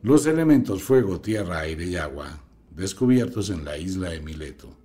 Los 0.01 0.25
elementos 0.25 0.83
fuego, 0.83 1.21
tierra, 1.21 1.59
aire 1.59 1.85
y 1.85 1.95
agua, 1.95 2.43
descubiertos 2.75 3.49
en 3.49 3.63
la 3.63 3.77
isla 3.77 4.09
de 4.09 4.19
Mileto, 4.19 4.77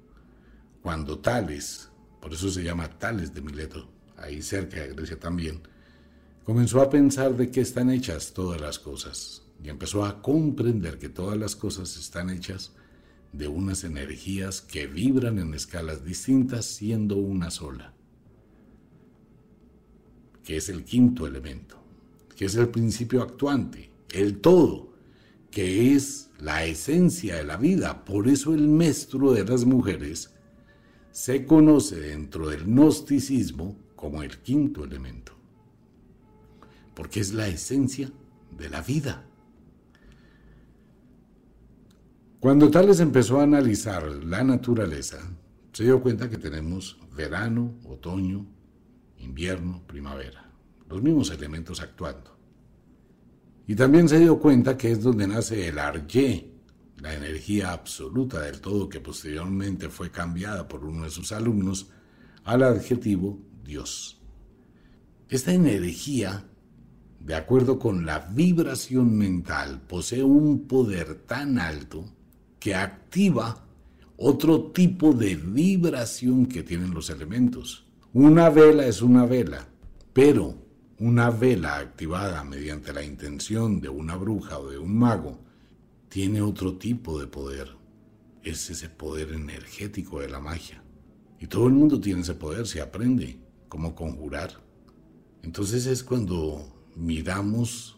cuando 0.82 1.18
Tales, 1.18 1.90
por 2.20 2.32
eso 2.32 2.48
se 2.48 2.62
llama 2.62 2.88
Tales 2.98 3.34
de 3.34 3.40
Mileto, 3.40 3.90
ahí 4.16 4.40
cerca 4.40 4.80
de 4.80 4.94
Grecia 4.94 5.18
también, 5.18 5.62
comenzó 6.44 6.80
a 6.80 6.90
pensar 6.90 7.36
de 7.36 7.50
qué 7.50 7.60
están 7.60 7.90
hechas 7.90 8.32
todas 8.32 8.60
las 8.60 8.78
cosas 8.78 9.42
y 9.62 9.68
empezó 9.68 10.04
a 10.04 10.22
comprender 10.22 10.98
que 10.98 11.08
todas 11.08 11.36
las 11.36 11.56
cosas 11.56 11.96
están 11.96 12.30
hechas 12.30 12.72
de 13.32 13.48
unas 13.48 13.84
energías 13.84 14.60
que 14.60 14.86
vibran 14.86 15.38
en 15.38 15.54
escalas 15.54 16.04
distintas 16.04 16.66
siendo 16.66 17.16
una 17.16 17.50
sola, 17.50 17.94
que 20.50 20.56
es 20.56 20.68
el 20.68 20.82
quinto 20.82 21.28
elemento, 21.28 21.80
que 22.34 22.46
es 22.46 22.56
el 22.56 22.70
principio 22.70 23.22
actuante, 23.22 23.88
el 24.10 24.40
todo, 24.40 24.94
que 25.48 25.94
es 25.94 26.30
la 26.40 26.64
esencia 26.64 27.36
de 27.36 27.44
la 27.44 27.56
vida. 27.56 28.04
Por 28.04 28.26
eso 28.26 28.52
el 28.52 28.66
maestro 28.66 29.30
de 29.30 29.44
las 29.44 29.64
mujeres 29.64 30.34
se 31.12 31.46
conoce 31.46 32.00
dentro 32.00 32.48
del 32.48 32.64
gnosticismo 32.64 33.76
como 33.94 34.24
el 34.24 34.38
quinto 34.38 34.82
elemento, 34.82 35.34
porque 36.96 37.20
es 37.20 37.32
la 37.32 37.46
esencia 37.46 38.10
de 38.58 38.68
la 38.70 38.82
vida. 38.82 39.24
Cuando 42.40 42.72
Tales 42.72 42.98
empezó 42.98 43.38
a 43.38 43.44
analizar 43.44 44.02
la 44.24 44.42
naturaleza, 44.42 45.20
se 45.72 45.84
dio 45.84 46.02
cuenta 46.02 46.28
que 46.28 46.38
tenemos 46.38 46.98
verano, 47.14 47.72
otoño, 47.84 48.48
invierno, 49.20 49.82
primavera, 49.86 50.50
los 50.88 51.02
mismos 51.02 51.30
elementos 51.30 51.80
actuando. 51.80 52.36
Y 53.66 53.74
también 53.74 54.08
se 54.08 54.18
dio 54.18 54.38
cuenta 54.38 54.76
que 54.76 54.90
es 54.90 55.02
donde 55.02 55.28
nace 55.28 55.68
el 55.68 55.78
Arye, 55.78 56.50
la 56.98 57.14
energía 57.14 57.72
absoluta 57.72 58.40
del 58.40 58.60
todo 58.60 58.88
que 58.88 59.00
posteriormente 59.00 59.88
fue 59.88 60.10
cambiada 60.10 60.66
por 60.68 60.84
uno 60.84 61.04
de 61.04 61.10
sus 61.10 61.32
alumnos 61.32 61.90
al 62.44 62.62
adjetivo 62.62 63.38
Dios. 63.64 64.20
Esta 65.28 65.52
energía, 65.52 66.44
de 67.20 67.34
acuerdo 67.34 67.78
con 67.78 68.04
la 68.04 68.18
vibración 68.18 69.16
mental, 69.16 69.80
posee 69.82 70.24
un 70.24 70.66
poder 70.66 71.14
tan 71.26 71.58
alto 71.58 72.04
que 72.58 72.74
activa 72.74 73.64
otro 74.16 74.72
tipo 74.72 75.12
de 75.12 75.36
vibración 75.36 76.46
que 76.46 76.62
tienen 76.62 76.92
los 76.92 77.08
elementos. 77.08 77.86
Una 78.12 78.50
vela 78.50 78.86
es 78.86 79.02
una 79.02 79.24
vela, 79.24 79.68
pero 80.12 80.56
una 80.98 81.30
vela 81.30 81.78
activada 81.78 82.42
mediante 82.42 82.92
la 82.92 83.04
intención 83.04 83.80
de 83.80 83.88
una 83.88 84.16
bruja 84.16 84.58
o 84.58 84.68
de 84.68 84.78
un 84.78 84.98
mago 84.98 85.38
tiene 86.08 86.42
otro 86.42 86.76
tipo 86.76 87.20
de 87.20 87.28
poder. 87.28 87.68
Es 88.42 88.68
ese 88.68 88.88
poder 88.88 89.30
energético 89.30 90.18
de 90.18 90.28
la 90.28 90.40
magia. 90.40 90.82
Y 91.38 91.46
todo 91.46 91.68
el 91.68 91.74
mundo 91.74 92.00
tiene 92.00 92.22
ese 92.22 92.34
poder, 92.34 92.66
se 92.66 92.80
aprende 92.80 93.38
cómo 93.68 93.94
conjurar. 93.94 94.60
Entonces 95.44 95.86
es 95.86 96.02
cuando 96.02 96.66
miramos 96.96 97.96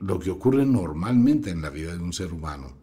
lo 0.00 0.18
que 0.18 0.30
ocurre 0.30 0.64
normalmente 0.64 1.50
en 1.50 1.60
la 1.60 1.68
vida 1.68 1.94
de 1.94 2.02
un 2.02 2.14
ser 2.14 2.32
humano 2.32 2.78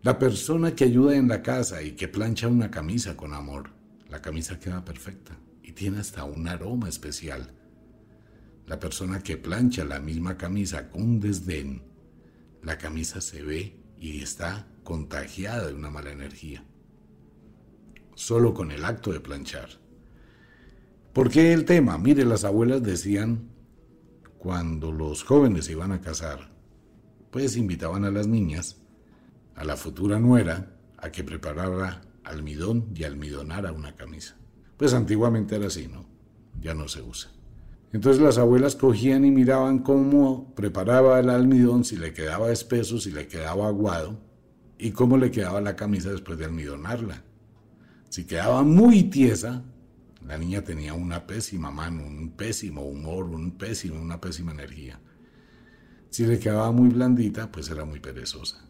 la 0.00 0.18
persona 0.18 0.74
que 0.74 0.84
ayuda 0.84 1.14
en 1.16 1.28
la 1.28 1.42
casa 1.42 1.82
y 1.82 1.92
que 1.92 2.08
plancha 2.08 2.48
una 2.48 2.70
camisa 2.70 3.16
con 3.18 3.34
amor, 3.34 3.70
la 4.08 4.22
camisa 4.22 4.58
queda 4.58 4.82
perfecta 4.82 5.36
tiene 5.78 6.00
hasta 6.00 6.24
un 6.24 6.48
aroma 6.48 6.88
especial. 6.88 7.52
La 8.66 8.80
persona 8.80 9.22
que 9.22 9.36
plancha 9.36 9.84
la 9.84 10.00
misma 10.00 10.36
camisa 10.36 10.90
con 10.90 11.20
desdén, 11.20 11.84
la 12.64 12.78
camisa 12.78 13.20
se 13.20 13.44
ve 13.44 13.80
y 13.96 14.20
está 14.20 14.66
contagiada 14.82 15.68
de 15.68 15.74
una 15.74 15.88
mala 15.88 16.10
energía. 16.10 16.64
Solo 18.16 18.54
con 18.54 18.72
el 18.72 18.84
acto 18.84 19.12
de 19.12 19.20
planchar. 19.20 19.68
¿Por 21.12 21.30
qué 21.30 21.52
el 21.52 21.64
tema? 21.64 21.96
Mire, 21.96 22.24
las 22.24 22.42
abuelas 22.42 22.82
decían, 22.82 23.48
cuando 24.36 24.90
los 24.90 25.22
jóvenes 25.22 25.70
iban 25.70 25.92
a 25.92 26.00
casar, 26.00 26.50
pues 27.30 27.56
invitaban 27.56 28.04
a 28.04 28.10
las 28.10 28.26
niñas 28.26 28.78
a 29.54 29.62
la 29.62 29.76
futura 29.76 30.18
nuera 30.18 30.76
a 30.96 31.12
que 31.12 31.22
preparara 31.22 32.00
almidón 32.24 32.90
y 32.96 33.04
almidonara 33.04 33.70
una 33.70 33.94
camisa. 33.94 34.38
Pues 34.78 34.94
antiguamente 34.94 35.56
era 35.56 35.66
así, 35.66 35.86
¿no? 35.88 36.06
Ya 36.62 36.72
no 36.72 36.88
se 36.88 37.02
usa. 37.02 37.30
Entonces 37.92 38.22
las 38.22 38.38
abuelas 38.38 38.76
cogían 38.76 39.26
y 39.26 39.30
miraban 39.30 39.80
cómo 39.80 40.54
preparaba 40.54 41.20
el 41.20 41.28
almidón, 41.28 41.84
si 41.84 41.96
le 41.96 42.14
quedaba 42.14 42.50
espeso, 42.50 42.98
si 42.98 43.10
le 43.10 43.28
quedaba 43.28 43.68
aguado, 43.68 44.18
y 44.78 44.92
cómo 44.92 45.18
le 45.18 45.30
quedaba 45.30 45.60
la 45.60 45.76
camisa 45.76 46.10
después 46.10 46.38
de 46.38 46.46
almidonarla. 46.46 47.22
Si 48.08 48.24
quedaba 48.24 48.62
muy 48.62 49.04
tiesa, 49.04 49.62
la 50.26 50.38
niña 50.38 50.62
tenía 50.62 50.94
una 50.94 51.26
pésima 51.26 51.70
mano, 51.70 52.06
un 52.06 52.30
pésimo 52.30 52.82
humor, 52.82 53.26
un 53.26 53.52
pésimo, 53.52 54.00
una 54.00 54.20
pésima 54.20 54.52
energía. 54.52 54.98
Si 56.10 56.26
le 56.26 56.38
quedaba 56.38 56.72
muy 56.72 56.88
blandita, 56.88 57.52
pues 57.52 57.68
era 57.70 57.84
muy 57.84 58.00
perezosa 58.00 58.68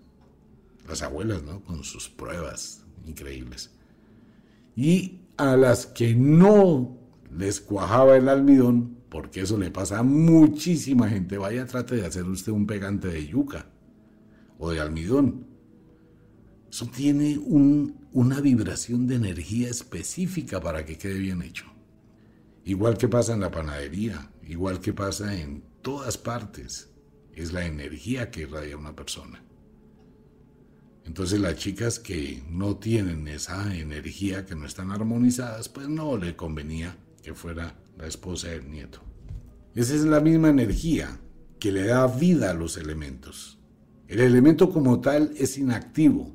las 0.88 1.02
abuelas, 1.02 1.42
¿no? 1.42 1.62
Con 1.62 1.84
sus 1.84 2.08
pruebas 2.08 2.82
increíbles. 3.06 3.70
Y 4.74 5.20
a 5.38 5.56
las 5.56 5.86
que 5.86 6.14
no 6.14 6.98
les 7.34 7.60
cuajaba 7.60 8.16
el 8.16 8.28
almidón, 8.28 8.98
porque 9.08 9.42
eso 9.42 9.56
le 9.56 9.70
pasa 9.70 10.00
a 10.00 10.02
muchísima 10.02 11.08
gente, 11.08 11.38
vaya, 11.38 11.64
trate 11.64 11.96
de 11.96 12.06
hacer 12.06 12.24
usted 12.24 12.52
un 12.52 12.66
pegante 12.66 13.08
de 13.08 13.26
yuca 13.26 13.70
o 14.58 14.70
de 14.70 14.80
almidón. 14.80 15.46
Eso 16.70 16.86
tiene 16.86 17.38
una 17.38 18.40
vibración 18.40 19.06
de 19.06 19.14
energía 19.14 19.70
específica 19.70 20.60
para 20.60 20.84
que 20.84 20.98
quede 20.98 21.18
bien 21.18 21.40
hecho. 21.40 21.64
Igual 22.64 22.98
que 22.98 23.08
pasa 23.08 23.32
en 23.32 23.40
la 23.40 23.50
panadería, 23.50 24.30
igual 24.46 24.80
que 24.80 24.92
pasa 24.92 25.40
en 25.40 25.62
todas 25.80 26.18
partes, 26.18 26.90
es 27.32 27.52
la 27.52 27.64
energía 27.64 28.30
que 28.30 28.42
irradia 28.42 28.76
una 28.76 28.94
persona. 28.94 29.42
Entonces 31.08 31.40
las 31.40 31.56
chicas 31.56 31.98
que 31.98 32.42
no 32.50 32.76
tienen 32.76 33.26
esa 33.28 33.74
energía, 33.74 34.44
que 34.44 34.54
no 34.54 34.66
están 34.66 34.90
armonizadas, 34.90 35.70
pues 35.70 35.88
no 35.88 36.18
le 36.18 36.36
convenía 36.36 36.98
que 37.22 37.32
fuera 37.32 37.74
la 37.96 38.06
esposa 38.06 38.48
del 38.48 38.70
nieto. 38.70 39.00
Esa 39.74 39.94
es 39.94 40.04
la 40.04 40.20
misma 40.20 40.50
energía 40.50 41.18
que 41.58 41.72
le 41.72 41.86
da 41.86 42.06
vida 42.06 42.50
a 42.50 42.54
los 42.54 42.76
elementos. 42.76 43.58
El 44.06 44.20
elemento 44.20 44.70
como 44.70 45.00
tal 45.00 45.32
es 45.38 45.56
inactivo, 45.56 46.30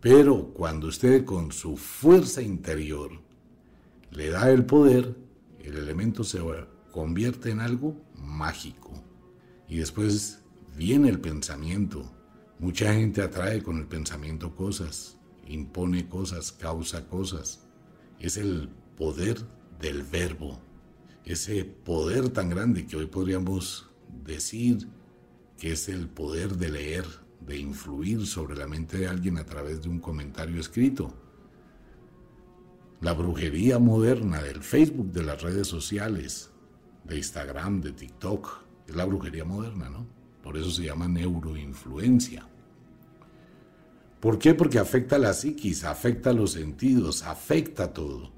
pero 0.00 0.54
cuando 0.54 0.86
usted 0.86 1.24
con 1.24 1.50
su 1.50 1.76
fuerza 1.76 2.42
interior 2.42 3.10
le 4.12 4.30
da 4.30 4.50
el 4.50 4.64
poder, 4.64 5.16
el 5.58 5.76
elemento 5.76 6.22
se 6.22 6.38
convierte 6.92 7.50
en 7.50 7.58
algo 7.58 8.00
mágico. 8.14 8.92
Y 9.68 9.78
después 9.78 10.38
viene 10.76 11.08
el 11.08 11.18
pensamiento, 11.18 12.08
Mucha 12.62 12.94
gente 12.94 13.22
atrae 13.22 13.60
con 13.60 13.78
el 13.78 13.86
pensamiento 13.86 14.54
cosas, 14.54 15.18
impone 15.48 16.08
cosas, 16.08 16.52
causa 16.52 17.08
cosas. 17.08 17.66
Es 18.20 18.36
el 18.36 18.68
poder 18.96 19.38
del 19.80 20.04
verbo, 20.04 20.60
ese 21.24 21.64
poder 21.64 22.28
tan 22.28 22.50
grande 22.50 22.86
que 22.86 22.96
hoy 22.96 23.06
podríamos 23.06 23.90
decir 24.24 24.86
que 25.58 25.72
es 25.72 25.88
el 25.88 26.08
poder 26.08 26.56
de 26.56 26.68
leer, 26.68 27.04
de 27.40 27.58
influir 27.58 28.28
sobre 28.28 28.56
la 28.56 28.68
mente 28.68 28.96
de 28.98 29.08
alguien 29.08 29.38
a 29.38 29.44
través 29.44 29.82
de 29.82 29.88
un 29.88 29.98
comentario 29.98 30.60
escrito. 30.60 31.12
La 33.00 33.12
brujería 33.12 33.80
moderna 33.80 34.40
del 34.40 34.62
Facebook, 34.62 35.10
de 35.10 35.24
las 35.24 35.42
redes 35.42 35.66
sociales, 35.66 36.52
de 37.02 37.16
Instagram, 37.16 37.80
de 37.80 37.90
TikTok, 37.90 38.48
es 38.86 38.94
la 38.94 39.04
brujería 39.04 39.44
moderna, 39.44 39.90
¿no? 39.90 40.06
Por 40.44 40.56
eso 40.56 40.70
se 40.70 40.84
llama 40.84 41.08
neuroinfluencia. 41.08 42.46
¿Por 44.22 44.38
qué? 44.38 44.54
Porque 44.54 44.78
afecta 44.78 45.16
a 45.16 45.18
la 45.18 45.34
psiquis, 45.34 45.82
afecta 45.82 46.30
a 46.30 46.32
los 46.32 46.52
sentidos, 46.52 47.24
afecta 47.24 47.92
todo. 47.92 48.30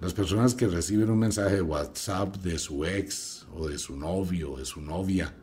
Las 0.00 0.14
personas 0.14 0.54
que 0.54 0.68
reciben 0.68 1.10
un 1.10 1.18
mensaje 1.18 1.56
de 1.56 1.62
WhatsApp 1.62 2.36
de 2.36 2.56
su 2.60 2.84
ex 2.84 3.48
o 3.52 3.66
de 3.66 3.78
su 3.78 3.96
novio 3.96 4.52
o 4.52 4.58
de 4.58 4.64
su 4.64 4.80
novia 4.80 5.34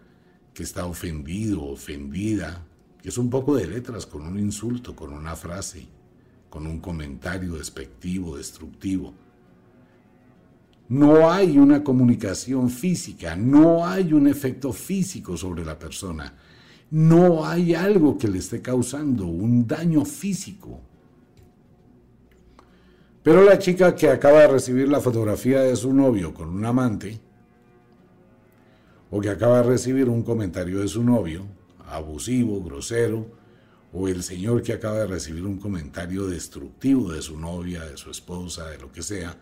que 0.54 0.63
está 0.63 0.86
ofendido 0.86 1.62
ofendida, 1.62 2.65
que 3.02 3.10
es 3.10 3.17
un 3.17 3.30
poco 3.30 3.58
de 3.58 3.67
letras 3.67 4.06
con 4.06 4.21
un 4.21 4.39
insulto, 4.39 4.95
con 4.95 5.12
una 5.12 5.36
frase, 5.36 5.86
con 6.50 6.65
un 6.65 6.80
comentario 6.80 7.56
despectivo, 7.56 8.38
destructivo. 8.38 9.13
No 10.88 11.30
hay 11.30 11.58
una 11.58 11.84
comunicación 11.84 12.69
física, 12.69 13.36
no 13.36 13.86
hay 13.86 14.13
un 14.13 14.30
efecto 14.30 14.71
físico 14.71 15.36
sobre 15.36 15.65
la 15.65 15.78
persona, 15.78 16.34
no 16.91 17.45
hay 17.45 17.73
algo 17.73 18.17
que 18.17 18.27
le 18.27 18.39
esté 18.39 18.62
causando 18.62 19.25
un 19.25 19.65
daño 19.65 20.04
físico. 20.04 20.82
Pero 23.23 23.43
la 23.43 23.58
chica 23.58 23.95
que 23.95 24.10
acaba 24.10 24.41
de 24.41 24.47
recibir 24.47 24.89
la 24.89 24.99
fotografía 24.99 25.62
de 25.62 25.75
su 25.75 25.93
novio 25.93 26.34
con 26.34 26.49
un 26.49 26.65
amante, 26.65 27.19
o 29.10 29.21
que 29.21 29.30
acaba 29.30 29.58
de 29.58 29.69
recibir 29.69 30.10
un 30.10 30.23
comentario 30.23 30.82
de 30.82 30.88
su 30.88 31.04
novio, 31.04 31.45
abusivo, 31.88 32.62
grosero, 32.62 33.25
o 33.93 34.08
el 34.08 34.23
señor 34.23 34.62
que 34.62 34.73
acaba 34.73 34.99
de 34.99 35.08
recibir 35.08 35.45
un 35.45 35.60
comentario 35.60 36.27
destructivo 36.27 37.12
de 37.13 37.21
su 37.21 37.38
novia, 37.38 37.86
de 37.86 37.95
su 37.97 38.10
esposa, 38.10 38.69
de 38.69 38.80
lo 38.80 38.91
que 38.91 39.01
sea, 39.01 39.38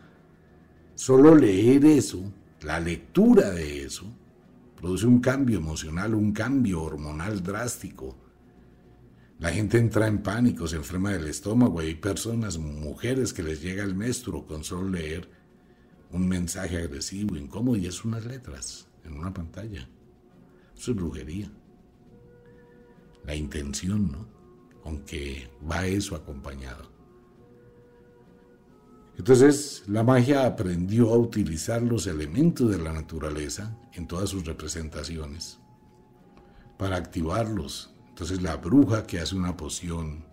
solo 0.94 1.34
leer 1.34 1.84
eso, 1.84 2.20
la 2.62 2.78
lectura 2.78 3.50
de 3.50 3.84
eso, 3.84 4.04
produce 4.80 5.06
un 5.06 5.20
cambio 5.20 5.58
emocional, 5.58 6.14
un 6.14 6.32
cambio 6.32 6.82
hormonal 6.82 7.42
drástico. 7.42 8.16
La 9.38 9.50
gente 9.50 9.76
entra 9.76 10.06
en 10.06 10.22
pánico, 10.22 10.66
se 10.66 10.76
enferma 10.76 11.10
del 11.10 11.26
estómago. 11.26 11.80
Hay 11.80 11.96
personas, 11.96 12.56
mujeres 12.56 13.34
que 13.34 13.42
les 13.42 13.60
llega 13.60 13.84
el 13.84 13.94
menstruo 13.94 14.46
con 14.46 14.64
solo 14.64 14.88
leer 14.88 15.28
un 16.10 16.26
mensaje 16.26 16.78
agresivo, 16.78 17.36
incómodo, 17.36 17.76
y 17.76 17.86
es 17.86 18.04
unas 18.04 18.24
letras 18.24 18.86
en 19.04 19.18
una 19.18 19.34
pantalla. 19.34 19.86
Eso 20.76 20.92
es 20.92 20.96
brujería. 20.96 21.52
La 23.26 23.34
intención, 23.34 24.10
¿no? 24.10 24.26
Con 24.82 25.00
que 25.00 25.50
va 25.70 25.86
eso 25.86 26.16
acompañado. 26.16 26.90
Entonces, 29.20 29.84
la 29.86 30.02
magia 30.02 30.46
aprendió 30.46 31.12
a 31.12 31.18
utilizar 31.18 31.82
los 31.82 32.06
elementos 32.06 32.70
de 32.70 32.78
la 32.78 32.90
naturaleza 32.90 33.76
en 33.92 34.06
todas 34.06 34.30
sus 34.30 34.46
representaciones 34.46 35.58
para 36.78 36.96
activarlos. 36.96 37.94
Entonces, 38.08 38.40
la 38.40 38.56
bruja 38.56 39.06
que 39.06 39.20
hace 39.20 39.36
una 39.36 39.54
poción, 39.58 40.24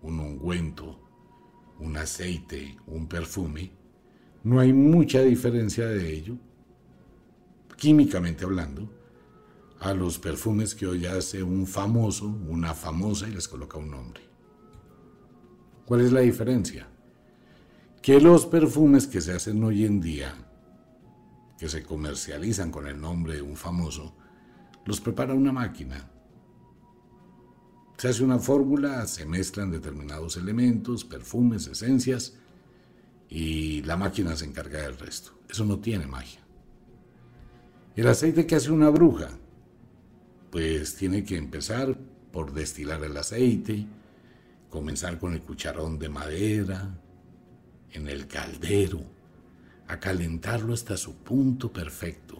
un 0.00 0.20
ungüento, 0.20 0.96
un 1.80 1.96
aceite, 1.96 2.76
un 2.86 3.08
perfume, 3.08 3.72
no 4.44 4.60
hay 4.60 4.72
mucha 4.72 5.22
diferencia 5.22 5.88
de 5.88 6.14
ello 6.14 6.36
químicamente 7.76 8.44
hablando, 8.44 8.88
a 9.80 9.92
los 9.92 10.20
perfumes 10.20 10.76
que 10.76 10.86
hoy 10.86 11.04
hace 11.04 11.42
un 11.42 11.66
famoso, 11.66 12.28
una 12.28 12.74
famosa 12.74 13.26
y 13.26 13.32
les 13.32 13.48
coloca 13.48 13.76
un 13.76 13.90
nombre. 13.90 14.22
¿Cuál 15.84 16.02
es 16.02 16.12
la 16.12 16.20
diferencia? 16.20 16.86
Que 18.06 18.20
los 18.20 18.46
perfumes 18.46 19.08
que 19.08 19.20
se 19.20 19.32
hacen 19.32 19.64
hoy 19.64 19.84
en 19.84 20.00
día, 20.00 20.32
que 21.58 21.68
se 21.68 21.82
comercializan 21.82 22.70
con 22.70 22.86
el 22.86 23.00
nombre 23.00 23.34
de 23.34 23.42
un 23.42 23.56
famoso, 23.56 24.14
los 24.84 25.00
prepara 25.00 25.34
una 25.34 25.50
máquina. 25.50 26.08
Se 27.96 28.06
hace 28.06 28.22
una 28.22 28.38
fórmula, 28.38 29.04
se 29.08 29.26
mezclan 29.26 29.72
determinados 29.72 30.36
elementos, 30.36 31.04
perfumes, 31.04 31.66
esencias, 31.66 32.34
y 33.28 33.82
la 33.82 33.96
máquina 33.96 34.36
se 34.36 34.44
encarga 34.44 34.82
del 34.82 34.96
resto. 34.96 35.32
Eso 35.50 35.64
no 35.64 35.80
tiene 35.80 36.06
magia. 36.06 36.46
El 37.96 38.06
aceite 38.06 38.46
que 38.46 38.54
hace 38.54 38.70
una 38.70 38.90
bruja, 38.90 39.30
pues 40.52 40.94
tiene 40.94 41.24
que 41.24 41.36
empezar 41.36 41.98
por 42.30 42.52
destilar 42.52 43.02
el 43.02 43.16
aceite, 43.16 43.84
comenzar 44.70 45.18
con 45.18 45.32
el 45.32 45.42
cucharón 45.42 45.98
de 45.98 46.08
madera, 46.08 47.00
en 47.96 48.08
el 48.08 48.26
caldero, 48.26 49.00
a 49.88 49.98
calentarlo 49.98 50.74
hasta 50.74 50.96
su 50.96 51.16
punto 51.16 51.72
perfecto, 51.72 52.36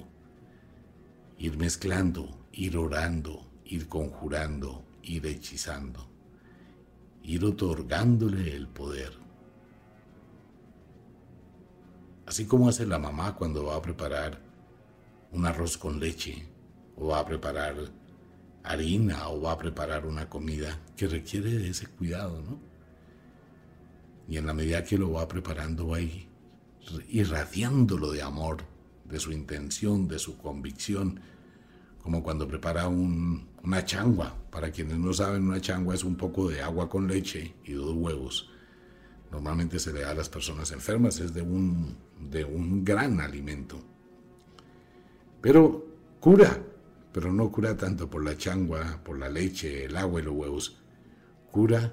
ir 1.39 1.57
mezclando, 1.57 2.47
ir 2.53 2.77
orando, 2.77 3.47
ir 3.65 3.89
conjurando, 3.89 4.85
ir 5.03 5.27
hechizando, 5.27 6.07
ir 7.23 7.45
otorgándole 7.45 8.55
el 8.55 8.69
poder. 8.69 9.13
Así 12.27 12.45
como 12.45 12.69
hace 12.69 12.85
la 12.87 12.99
mamá 12.99 13.35
cuando 13.37 13.65
va 13.65 13.77
a 13.77 13.83
preparar 13.83 14.39
un 15.33 15.47
arroz 15.47 15.79
con 15.79 15.99
leche, 16.01 16.47
o 16.97 17.09
va 17.09 17.21
a 17.21 17.27
preparar 17.27 17.77
harina, 18.63 19.29
o 19.29 19.41
va 19.41 19.53
a 19.53 19.59
preparar 19.59 20.05
una 20.05 20.29
comida 20.29 20.79
que 20.97 21.07
requiere 21.07 21.51
de 21.51 21.71
ese 21.71 21.87
cuidado, 21.87 22.43
¿no? 22.43 22.66
Y 24.29 24.37
en 24.37 24.47
la 24.47 24.55
medida 24.55 24.85
que 24.85 24.99
lo 24.99 25.13
va 25.13 25.29
preparando, 25.29 25.89
va 25.89 25.99
irradiándolo 27.09 28.11
de 28.13 28.23
amor, 28.23 28.59
de 29.05 29.21
su 29.21 29.33
intención, 29.33 30.09
de 30.09 30.19
su 30.19 30.37
convicción, 30.37 31.21
como 32.03 32.23
cuando 32.23 32.47
prepara 32.47 32.89
una 32.89 33.85
changua. 33.85 34.35
Para 34.51 34.71
quienes 34.71 34.99
no 34.99 35.13
saben, 35.13 35.49
una 35.49 35.61
changua 35.61 35.95
es 35.95 36.05
un 36.05 36.17
poco 36.17 36.49
de 36.49 36.63
agua 36.63 36.89
con 36.89 37.07
leche 37.09 37.55
y 37.65 37.73
dos 37.73 37.95
huevos. 37.95 38.51
Normalmente 39.31 39.79
se 39.79 39.93
le 39.93 40.03
da 40.03 40.11
a 40.11 40.15
las 40.15 40.29
personas 40.29 40.71
enfermas, 40.73 41.21
es 41.21 41.35
de 41.35 41.43
un, 41.43 41.97
de 42.31 42.45
un 42.45 42.85
gran 42.85 43.21
alimento. 43.21 43.79
Pero 45.41 45.85
cura, 46.21 46.63
pero 47.13 47.33
no 47.33 47.51
cura 47.51 47.77
tanto 47.77 48.09
por 48.09 48.25
la 48.25 48.37
changua, 48.37 49.01
por 49.05 49.19
la 49.19 49.29
leche, 49.29 49.85
el 49.85 49.97
agua 49.97 50.21
y 50.21 50.25
los 50.25 50.35
huevos. 50.35 50.79
Cura 51.51 51.93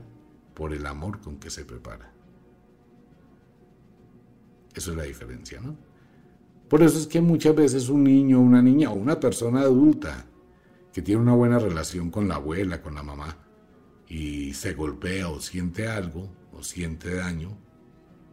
por 0.54 0.74
el 0.74 0.86
amor 0.86 1.20
con 1.22 1.38
que 1.38 1.50
se 1.50 1.66
prepara. 1.66 2.13
Eso 4.74 4.92
es 4.92 4.98
la 4.98 5.04
diferencia, 5.04 5.60
¿no? 5.62 5.76
Por 6.68 6.82
eso 6.82 6.98
es 6.98 7.08
que 7.08 7.22
muchas 7.22 7.56
veces 7.56 7.90
un 7.90 8.04
niño, 8.04 8.40
una 8.40 8.62
niña 8.62 8.90
o 8.90 8.96
una 8.96 9.20
persona 9.20 9.62
adulta 9.62 10.26
que 10.92 11.02
tiene 11.02 11.22
una 11.22 11.36
buena 11.36 11.60
relación 11.60 12.10
con 12.10 12.28
la 12.28 12.36
abuela, 12.36 12.82
con 12.82 12.96
la 12.96 13.04
mamá, 13.04 13.38
y 14.08 14.54
se 14.54 14.74
golpea 14.74 15.30
o 15.30 15.40
siente 15.40 15.88
algo 15.88 16.30
o 16.52 16.64
siente 16.64 17.16
daño, 17.16 17.58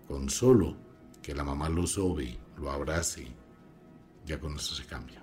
con 0.09 0.31
solo 0.31 0.77
que 1.23 1.35
la 1.35 1.45
mamá 1.45 1.69
lo 1.69 1.87
sobe, 1.87 2.39
lo 2.59 2.71
abrace, 2.71 3.27
ya 4.27 4.39
con 4.41 4.57
eso 4.57 4.75
se 4.75 4.85
cambia. 4.85 5.23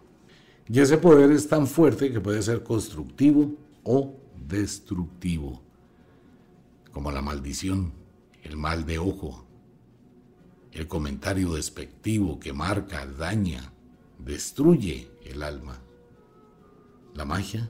Y 0.67 0.79
ese 0.79 0.97
poder 0.97 1.31
es 1.31 1.47
tan 1.47 1.65
fuerte 1.65 2.11
que 2.11 2.19
puede 2.19 2.41
ser 2.41 2.61
constructivo 2.61 3.55
o 3.83 4.15
destructivo, 4.47 5.61
como 6.91 7.11
la 7.11 7.21
maldición, 7.21 7.93
el 8.43 8.57
mal 8.57 8.85
de 8.85 8.99
ojo, 8.99 9.46
el 10.71 10.87
comentario 10.87 11.53
despectivo 11.53 12.39
que 12.39 12.53
marca, 12.53 13.05
daña, 13.05 13.73
destruye 14.19 15.09
el 15.25 15.43
alma. 15.43 15.81
La 17.13 17.25
magia 17.25 17.69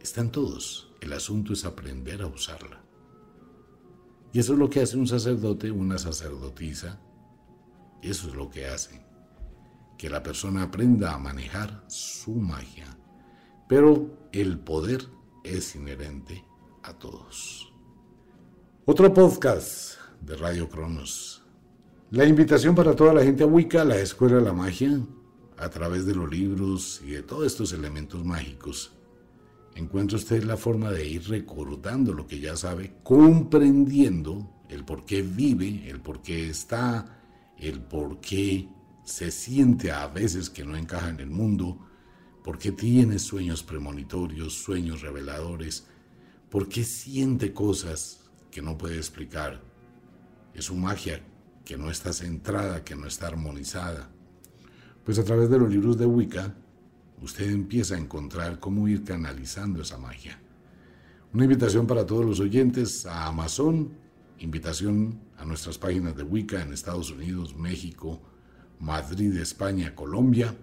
está 0.00 0.20
en 0.20 0.30
todos, 0.30 0.92
el 1.00 1.12
asunto 1.12 1.52
es 1.52 1.64
aprender 1.64 2.22
a 2.22 2.26
usarla. 2.26 2.82
Y 4.32 4.38
eso 4.38 4.52
es 4.52 4.58
lo 4.58 4.68
que 4.68 4.80
hace 4.80 4.96
un 4.96 5.06
sacerdote, 5.06 5.70
una 5.70 5.98
sacerdotisa, 5.98 7.00
eso 8.02 8.28
es 8.28 8.34
lo 8.34 8.50
que 8.50 8.66
hace 8.66 9.06
que 9.96 10.10
la 10.10 10.22
persona 10.22 10.64
aprenda 10.64 11.14
a 11.14 11.18
manejar 11.18 11.84
su 11.88 12.32
magia. 12.32 12.86
Pero 13.68 14.28
el 14.32 14.58
poder 14.58 15.06
es 15.42 15.74
inherente 15.74 16.44
a 16.82 16.92
todos. 16.92 17.72
Otro 18.84 19.12
podcast 19.12 19.98
de 20.20 20.36
Radio 20.36 20.68
Cronos. 20.68 21.35
La 22.12 22.24
invitación 22.24 22.76
para 22.76 22.94
toda 22.94 23.12
la 23.12 23.24
gente 23.24 23.42
a 23.42 23.48
Wicca, 23.48 23.84
la 23.84 23.98
Escuela 23.98 24.36
de 24.36 24.42
la 24.42 24.52
Magia, 24.52 25.00
a 25.56 25.68
través 25.68 26.06
de 26.06 26.14
los 26.14 26.30
libros 26.30 27.02
y 27.04 27.10
de 27.10 27.24
todos 27.24 27.44
estos 27.44 27.72
elementos 27.72 28.24
mágicos. 28.24 28.92
Encuentra 29.74 30.16
usted 30.16 30.44
la 30.44 30.56
forma 30.56 30.92
de 30.92 31.04
ir 31.04 31.28
recordando 31.28 32.14
lo 32.14 32.28
que 32.28 32.38
ya 32.38 32.56
sabe, 32.56 32.94
comprendiendo 33.02 34.48
el 34.68 34.84
por 34.84 35.04
qué 35.04 35.22
vive, 35.22 35.90
el 35.90 36.00
por 36.00 36.22
qué 36.22 36.48
está, 36.48 37.24
el 37.58 37.80
por 37.80 38.20
qué 38.20 38.68
se 39.02 39.32
siente 39.32 39.90
a 39.90 40.06
veces 40.06 40.48
que 40.48 40.64
no 40.64 40.76
encaja 40.76 41.08
en 41.08 41.18
el 41.18 41.30
mundo, 41.30 41.88
porque 42.44 42.70
tiene 42.70 43.18
sueños 43.18 43.64
premonitorios, 43.64 44.54
sueños 44.54 45.00
reveladores, 45.00 45.88
porque 46.50 46.84
siente 46.84 47.52
cosas 47.52 48.30
que 48.52 48.62
no 48.62 48.78
puede 48.78 48.96
explicar. 48.96 49.60
Es 50.54 50.66
su 50.66 50.76
magia 50.76 51.20
que 51.66 51.76
no 51.76 51.90
está 51.90 52.12
centrada, 52.12 52.84
que 52.84 52.94
no 52.94 53.08
está 53.08 53.26
armonizada. 53.26 54.08
Pues 55.04 55.18
a 55.18 55.24
través 55.24 55.50
de 55.50 55.58
los 55.58 55.68
libros 55.68 55.98
de 55.98 56.06
Wicca, 56.06 56.54
usted 57.20 57.50
empieza 57.50 57.96
a 57.96 57.98
encontrar 57.98 58.60
cómo 58.60 58.86
ir 58.86 59.02
canalizando 59.02 59.82
esa 59.82 59.98
magia. 59.98 60.38
Una 61.34 61.42
invitación 61.42 61.84
para 61.88 62.06
todos 62.06 62.24
los 62.24 62.38
oyentes 62.38 63.04
a 63.04 63.26
Amazon, 63.26 63.90
invitación 64.38 65.18
a 65.38 65.44
nuestras 65.44 65.76
páginas 65.76 66.16
de 66.16 66.22
Wicca 66.22 66.62
en 66.62 66.72
Estados 66.72 67.10
Unidos, 67.10 67.56
México, 67.56 68.20
Madrid, 68.78 69.36
España, 69.36 69.92
Colombia. 69.92 70.54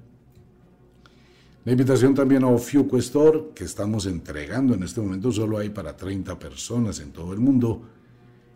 La 1.65 1.71
invitación 1.73 2.15
también 2.15 2.45
a 2.45 2.47
Ofiuco 2.47 2.97
Store, 2.97 3.49
que 3.53 3.65
estamos 3.65 4.05
entregando 4.05 4.73
en 4.73 4.83
este 4.83 5.01
momento, 5.01 5.33
solo 5.33 5.57
hay 5.57 5.69
para 5.69 5.97
30 5.97 6.39
personas 6.39 7.01
en 7.01 7.11
todo 7.11 7.33
el 7.33 7.41
mundo, 7.41 7.89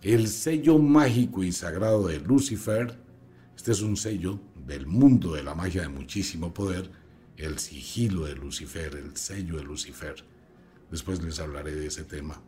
el 0.02 0.28
sello 0.28 0.78
mágico 0.78 1.44
y 1.44 1.52
sagrado 1.52 2.08
de 2.08 2.20
Lucifer. 2.20 2.98
Este 3.56 3.72
es 3.72 3.82
un 3.82 3.98
sello 3.98 4.40
del 4.66 4.86
mundo 4.86 5.34
de 5.34 5.44
la 5.44 5.56
magia 5.56 5.82
de 5.82 5.90
muchísimo 5.90 6.54
poder, 6.54 6.92
el 7.38 7.60
sigilo 7.60 8.26
de 8.26 8.36
Lucifer, 8.36 8.96
el 8.96 9.16
sello 9.18 9.58
de 9.58 9.64
Lucifer. 9.64 10.16
Después 10.92 11.22
les 11.24 11.40
hablaré 11.40 11.76
de 11.76 11.88
ese 11.88 12.04
tema. 12.04 12.42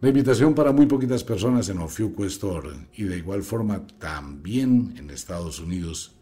La 0.00 0.08
invitación 0.08 0.54
para 0.54 0.72
muy 0.72 0.86
poquitas 0.86 1.24
personas 1.24 1.68
en 1.68 1.78
Ofiuco 1.78 2.24
Store 2.26 2.88
y 2.94 3.04
de 3.04 3.16
igual 3.16 3.42
forma 3.42 3.86
también 3.98 4.94
en 4.98 5.10
Estados 5.10 5.60
Unidos 5.60 6.16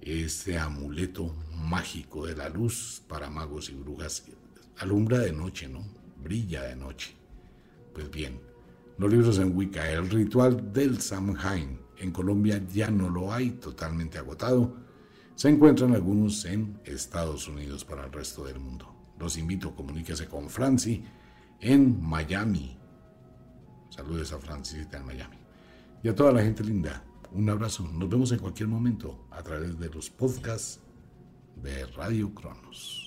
ese 0.00 0.58
amuleto 0.58 1.32
mágico 1.54 2.26
de 2.26 2.34
la 2.34 2.48
luz 2.48 3.02
para 3.06 3.30
magos 3.30 3.70
y 3.70 3.74
brujas 3.74 4.24
alumbra 4.78 5.18
de 5.18 5.32
noche, 5.32 5.68
¿no? 5.68 5.84
Brilla 6.22 6.62
de 6.62 6.74
noche. 6.74 7.14
Pues 7.94 8.10
bien, 8.10 8.40
los 9.02 9.10
libros 9.10 9.38
en 9.40 9.56
Wicca, 9.56 9.90
el 9.90 10.08
ritual 10.08 10.72
del 10.72 11.00
Samhain, 11.00 11.76
en 11.96 12.12
Colombia 12.12 12.62
ya 12.72 12.88
no 12.88 13.10
lo 13.10 13.32
hay, 13.32 13.50
totalmente 13.50 14.16
agotado. 14.16 14.76
Se 15.34 15.48
encuentran 15.48 15.92
algunos 15.92 16.44
en 16.44 16.78
Estados 16.84 17.48
Unidos 17.48 17.84
para 17.84 18.04
el 18.04 18.12
resto 18.12 18.44
del 18.44 18.60
mundo. 18.60 18.94
Los 19.18 19.36
invito, 19.36 19.74
comuníquese 19.74 20.28
con 20.28 20.48
Franci 20.48 21.02
en 21.58 22.00
Miami. 22.00 22.78
Saludes 23.90 24.32
a 24.32 24.38
Francisita 24.38 24.98
en 24.98 25.06
Miami. 25.06 25.36
Y 26.04 26.08
a 26.08 26.14
toda 26.14 26.30
la 26.30 26.42
gente 26.42 26.62
linda, 26.62 27.02
un 27.32 27.50
abrazo. 27.50 27.82
Nos 27.82 28.08
vemos 28.08 28.30
en 28.30 28.38
cualquier 28.38 28.68
momento 28.68 29.26
a 29.32 29.42
través 29.42 29.76
de 29.80 29.90
los 29.90 30.10
podcasts 30.10 30.78
de 31.60 31.86
Radio 31.86 32.32
Cronos. 32.32 33.01